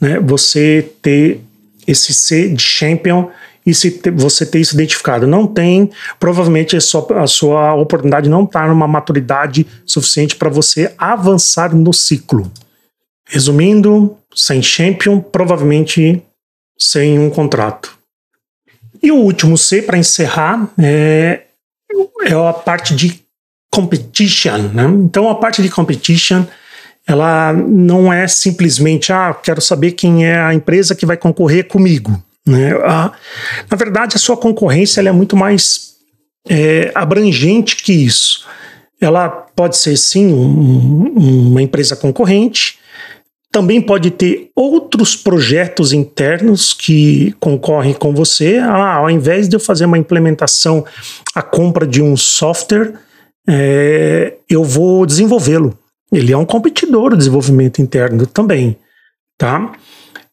né, 0.00 0.18
você 0.18 0.90
ter 1.00 1.40
esse 1.86 2.12
C 2.12 2.48
de 2.48 2.64
champion 2.64 3.28
e 3.66 3.74
se 3.74 4.00
você 4.14 4.46
ter 4.46 4.60
isso 4.60 4.74
identificado. 4.74 5.26
Não 5.26 5.46
tem, 5.46 5.90
provavelmente 6.20 6.76
a 6.76 6.80
sua, 6.80 7.22
a 7.22 7.26
sua 7.26 7.74
oportunidade 7.74 8.30
não 8.30 8.44
está 8.44 8.66
numa 8.68 8.86
maturidade 8.86 9.66
suficiente 9.84 10.36
para 10.36 10.48
você 10.48 10.94
avançar 10.96 11.74
no 11.74 11.92
ciclo. 11.92 12.50
Resumindo, 13.28 14.16
sem 14.34 14.62
champion, 14.62 15.20
provavelmente 15.20 16.22
sem 16.78 17.18
um 17.18 17.28
contrato. 17.28 17.98
E 19.02 19.10
o 19.10 19.16
último 19.16 19.58
C, 19.58 19.82
para 19.82 19.98
encerrar, 19.98 20.70
é, 20.78 21.42
é 22.22 22.32
a 22.32 22.52
parte 22.52 22.94
de 22.94 23.20
competition. 23.70 24.70
Né? 24.72 24.84
Então, 24.84 25.28
a 25.28 25.34
parte 25.34 25.60
de 25.60 25.68
competition 25.68 26.44
ela 27.06 27.52
não 27.52 28.12
é 28.12 28.26
simplesmente, 28.26 29.12
ah, 29.12 29.32
quero 29.32 29.60
saber 29.60 29.92
quem 29.92 30.26
é 30.26 30.38
a 30.38 30.52
empresa 30.52 30.94
que 30.94 31.06
vai 31.06 31.16
concorrer 31.16 31.68
comigo. 31.68 32.20
Né? 32.46 32.72
A, 32.84 33.12
na 33.70 33.76
verdade, 33.76 34.16
a 34.16 34.18
sua 34.18 34.36
concorrência 34.36 35.00
é 35.00 35.12
muito 35.12 35.36
mais 35.36 35.96
é, 36.48 36.92
abrangente 36.94 37.76
que 37.76 37.92
isso. 37.92 38.46
Ela 39.00 39.28
pode 39.28 39.76
ser, 39.76 39.96
sim, 39.96 40.32
um, 40.32 41.48
uma 41.50 41.60
empresa 41.60 41.96
concorrente, 41.96 42.78
também 43.50 43.80
pode 43.80 44.10
ter 44.10 44.50
outros 44.54 45.16
projetos 45.16 45.92
internos 45.92 46.72
que 46.74 47.34
concorrem 47.40 47.94
com 47.94 48.14
você. 48.14 48.58
Ah, 48.58 48.96
ao 48.96 49.10
invés 49.10 49.48
de 49.48 49.56
eu 49.56 49.60
fazer 49.60 49.86
uma 49.86 49.98
implementação, 49.98 50.84
a 51.34 51.42
compra 51.42 51.86
de 51.86 52.02
um 52.02 52.16
software, 52.16 52.94
é, 53.48 54.34
eu 54.48 54.62
vou 54.62 55.06
desenvolvê-lo. 55.06 55.78
Ele 56.12 56.32
é 56.32 56.36
um 56.36 56.44
competidor 56.44 57.10
do 57.10 57.16
desenvolvimento 57.16 57.80
interno 57.80 58.26
também, 58.26 58.76
tá? 59.38 59.72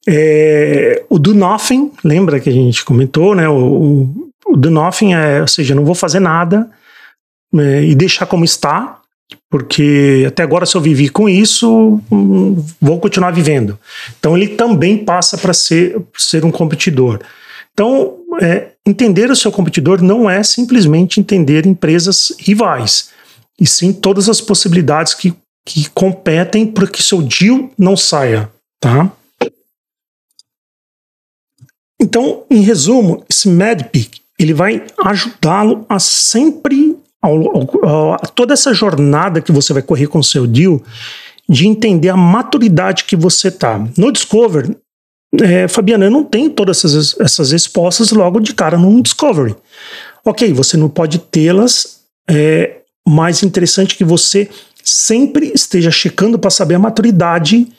É, 0.07 1.03
o 1.09 1.17
do 1.17 1.33
nothing, 1.33 1.91
lembra 2.03 2.39
que 2.39 2.49
a 2.49 2.53
gente 2.53 2.83
comentou, 2.83 3.35
né? 3.35 3.47
O, 3.47 4.31
o 4.45 4.57
do 4.57 4.69
nothing 4.69 5.13
é, 5.13 5.41
ou 5.41 5.47
seja, 5.47 5.73
não 5.73 5.85
vou 5.85 5.95
fazer 5.95 6.19
nada 6.19 6.69
é, 7.55 7.83
e 7.83 7.95
deixar 7.95 8.25
como 8.25 8.43
está, 8.43 8.99
porque 9.49 10.25
até 10.27 10.43
agora 10.43 10.65
se 10.65 10.75
eu 10.75 10.81
vivi 10.81 11.09
com 11.09 11.29
isso, 11.29 12.01
vou 12.81 12.99
continuar 12.99 13.31
vivendo. 13.31 13.79
Então 14.19 14.35
ele 14.35 14.49
também 14.49 14.97
passa 14.97 15.37
para 15.37 15.53
ser, 15.53 15.99
ser 16.17 16.43
um 16.43 16.51
competidor. 16.51 17.19
Então, 17.73 18.17
é, 18.41 18.71
entender 18.85 19.31
o 19.31 19.35
seu 19.35 19.51
competidor 19.51 20.01
não 20.01 20.29
é 20.29 20.43
simplesmente 20.43 21.19
entender 21.19 21.65
empresas 21.65 22.33
rivais, 22.39 23.09
e 23.59 23.65
sim 23.65 23.93
todas 23.93 24.29
as 24.29 24.41
possibilidades 24.41 25.13
que 25.13 25.33
que 25.65 25.89
competem 25.89 26.67
para 26.67 26.87
que 26.87 27.01
seu 27.01 27.21
deal 27.21 27.69
não 27.77 27.95
saia, 27.95 28.49
tá? 28.79 29.11
Então, 32.03 32.43
em 32.51 32.59
resumo, 32.59 33.23
esse 33.29 33.47
MedPick 33.47 34.19
ele 34.37 34.53
vai 34.53 34.83
ajudá-lo 35.05 35.85
a 35.87 35.99
sempre 35.99 36.97
ao, 37.21 37.87
ao, 37.87 38.13
a 38.15 38.17
toda 38.17 38.51
essa 38.53 38.73
jornada 38.73 39.39
que 39.39 39.53
você 39.53 39.71
vai 39.71 39.81
correr 39.81 40.07
com 40.07 40.19
o 40.19 40.23
seu 40.23 40.45
deal 40.45 40.81
de 41.47 41.65
entender 41.65 42.09
a 42.09 42.17
maturidade 42.17 43.05
que 43.05 43.15
você 43.15 43.49
tá. 43.49 43.81
No 43.97 44.11
Discover, 44.11 44.75
é, 45.41 45.69
Fabiana, 45.69 46.05
eu 46.05 46.11
não 46.11 46.25
tenho 46.25 46.49
todas 46.49 46.83
essas, 46.83 47.17
essas 47.21 47.51
respostas 47.51 48.11
logo 48.11 48.41
de 48.41 48.53
cara 48.53 48.77
no 48.77 49.01
Discovery. 49.01 49.55
Ok, 50.25 50.51
você 50.51 50.75
não 50.75 50.89
pode 50.89 51.19
tê-las, 51.19 52.01
é 52.29 52.79
mais 53.07 53.43
interessante 53.43 53.95
que 53.95 54.03
você 54.03 54.49
sempre 54.83 55.53
esteja 55.55 55.89
checando 55.89 56.37
para 56.37 56.49
saber 56.49 56.75
a 56.75 56.79
maturidade 56.79 57.71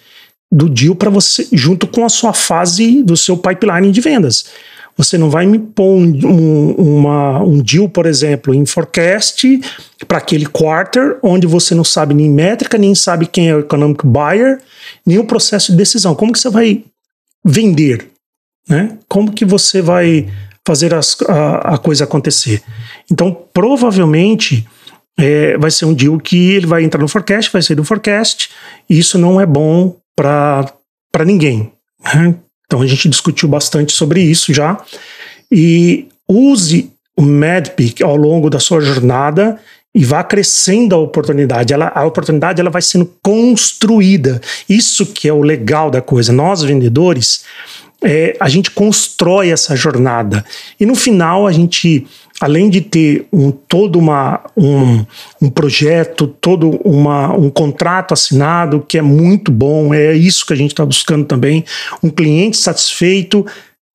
do 0.51 0.69
deal 0.69 0.95
para 0.95 1.11
você, 1.11 1.49
junto 1.53 1.87
com 1.87 2.05
a 2.05 2.09
sua 2.09 2.33
fase 2.33 3.03
do 3.03 3.17
seu 3.17 3.37
pipeline 3.37 3.91
de 3.91 4.01
vendas. 4.01 4.47
Você 4.97 5.19
não 5.19 5.29
vai 5.29 5.45
me 5.45 5.59
pôr 5.59 5.97
um, 5.97 6.71
uma, 6.73 7.43
um 7.43 7.61
deal, 7.61 7.89
por 7.89 8.07
exemplo, 8.07 8.55
em 8.55 8.65
forecast 8.65 9.61
para 10.07 10.19
aquele 10.19 10.47
quarter, 10.47 11.19
onde 11.21 11.47
você 11.47 11.75
não 11.75 11.83
sabe 11.83 12.15
nem 12.15 12.31
métrica, 12.31 12.79
nem 12.79 12.95
sabe 12.95 13.27
quem 13.27 13.49
é 13.49 13.57
o 13.57 13.61
economic 13.61 14.07
buyer, 14.07 14.61
nem 15.05 15.19
o 15.19 15.25
processo 15.25 15.73
de 15.73 15.79
decisão. 15.79 16.15
Como 16.15 16.33
que 16.33 16.39
você 16.39 16.49
vai 16.49 16.85
vender? 17.45 18.09
Né? 18.69 18.97
Como 19.09 19.33
que 19.33 19.45
você 19.45 19.83
vai 19.83 20.29
fazer 20.65 20.95
as, 20.95 21.17
a, 21.23 21.75
a 21.75 21.79
coisa 21.79 22.05
acontecer? 22.05 22.63
Então, 23.11 23.37
provavelmente, 23.53 24.65
é, 25.19 25.59
vai 25.59 25.73
ser 25.73 25.87
um 25.87 25.95
deal 25.95 26.19
que 26.21 26.53
ele 26.53 26.67
vai 26.67 26.85
entrar 26.85 27.01
no 27.01 27.09
forecast, 27.09 27.53
vai 27.53 27.63
sair 27.63 27.77
do 27.77 27.85
forecast, 27.85 28.49
e 28.89 28.97
isso 28.97 29.19
não 29.19 29.41
é 29.41 29.47
bom 29.47 29.97
para 30.17 31.25
ninguém. 31.25 31.73
Né? 32.03 32.35
Então 32.67 32.81
a 32.83 32.87
gente 32.87 33.09
discutiu 33.09 33.49
bastante 33.49 33.93
sobre 33.93 34.21
isso 34.21 34.53
já. 34.53 34.83
E 35.51 36.09
use 36.29 36.91
o 37.17 37.23
MedPick 37.23 38.03
ao 38.03 38.17
longo 38.17 38.51
da 38.51 38.59
sua 38.59 38.81
jornada 38.81 39.59
e 39.95 40.05
vá 40.05 40.25
crescendo 40.25 40.95
a 40.95 40.99
oportunidade. 40.99 41.73
Ela, 41.73 41.93
a 41.95 42.05
oportunidade 42.05 42.61
ela 42.61 42.71
vai 42.71 42.83
sendo 42.83 43.09
construída. 43.23 44.41
Isso 44.69 45.07
que 45.07 45.29
é 45.29 45.33
o 45.33 45.43
legal 45.43 45.91
da 45.91 46.03
coisa. 46.03 46.33
Nós, 46.33 46.63
vendedores, 46.63 47.45
é, 48.05 48.37
a 48.39 48.49
gente 48.49 48.71
constrói 48.71 49.51
essa 49.51 49.75
jornada. 49.75 50.45
E 50.79 50.87
no 50.87 50.95
final 50.95 51.47
a 51.47 51.53
gente 51.53 52.07
além 52.41 52.69
de 52.69 52.81
ter 52.81 53.27
um, 53.33 53.51
todo 53.51 53.99
uma, 53.99 54.41
um, 54.57 55.05
um 55.41 55.49
projeto, 55.49 56.27
todo 56.27 56.71
uma, 56.85 57.33
um 57.33 57.49
contrato 57.49 58.13
assinado, 58.13 58.85
que 58.87 58.99
é 58.99 59.03
muito 59.03 59.53
bom, 59.53 59.95
é 59.95 60.13
isso 60.15 60.45
que 60.45 60.53
a 60.53 60.57
gente 60.57 60.73
está 60.73 60.85
buscando 60.85 61.25
também, 61.25 61.65
um 62.03 62.11
cliente 62.11 62.57
satisfeito, 62.57 63.47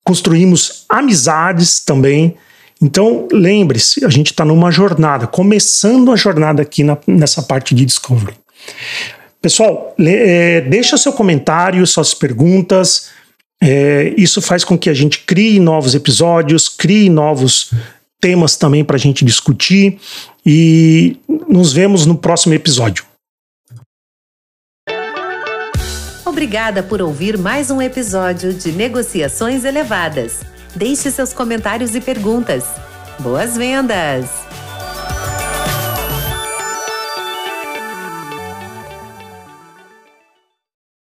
construímos 0.04 0.86
amizades 0.88 1.84
também. 1.84 2.36
Então, 2.82 3.28
lembre-se, 3.32 4.06
a 4.06 4.10
gente 4.10 4.32
está 4.32 4.46
numa 4.46 4.72
jornada, 4.72 5.28
começando 5.28 6.12
a 6.12 6.16
jornada 6.16 6.62
aqui 6.62 6.84
na, 6.84 6.98
nessa 7.06 7.44
parte 7.44 7.76
de 7.76 7.86
Discovery. 7.86 8.34
Pessoal, 9.42 9.94
é, 10.00 10.62
deixa 10.62 10.98
seu 10.98 11.14
comentário, 11.14 11.86
suas 11.86 12.14
perguntas. 12.14 13.10
É, 13.62 14.14
isso 14.18 14.42
faz 14.42 14.64
com 14.64 14.78
que 14.78 14.90
a 14.90 14.94
gente 14.94 15.20
crie 15.20 15.60
novos 15.60 15.94
episódios, 15.94 16.70
crie 16.70 17.10
novos 17.10 17.72
temas 18.22 18.56
também 18.56 18.84
para 18.84 18.96
a 18.96 19.00
gente 19.00 19.24
discutir 19.24 20.00
e 20.46 21.18
nos 21.48 21.74
vemos 21.74 22.06
no 22.06 22.18
próximo 22.18 22.54
episódio. 22.54 23.06
Obrigada 26.26 26.82
por 26.84 27.02
ouvir 27.02 27.38
mais 27.38 27.70
um 27.70 27.82
episódio 27.82 28.54
de 28.54 28.72
Negociações 28.72 29.66
Elevadas. 29.66 30.42
Deixe 30.76 31.12
seus 31.12 31.34
comentários 31.34 31.96
e 31.96 32.02
perguntas. 32.02 32.64
Boas 33.20 33.58
vendas! 33.58 34.49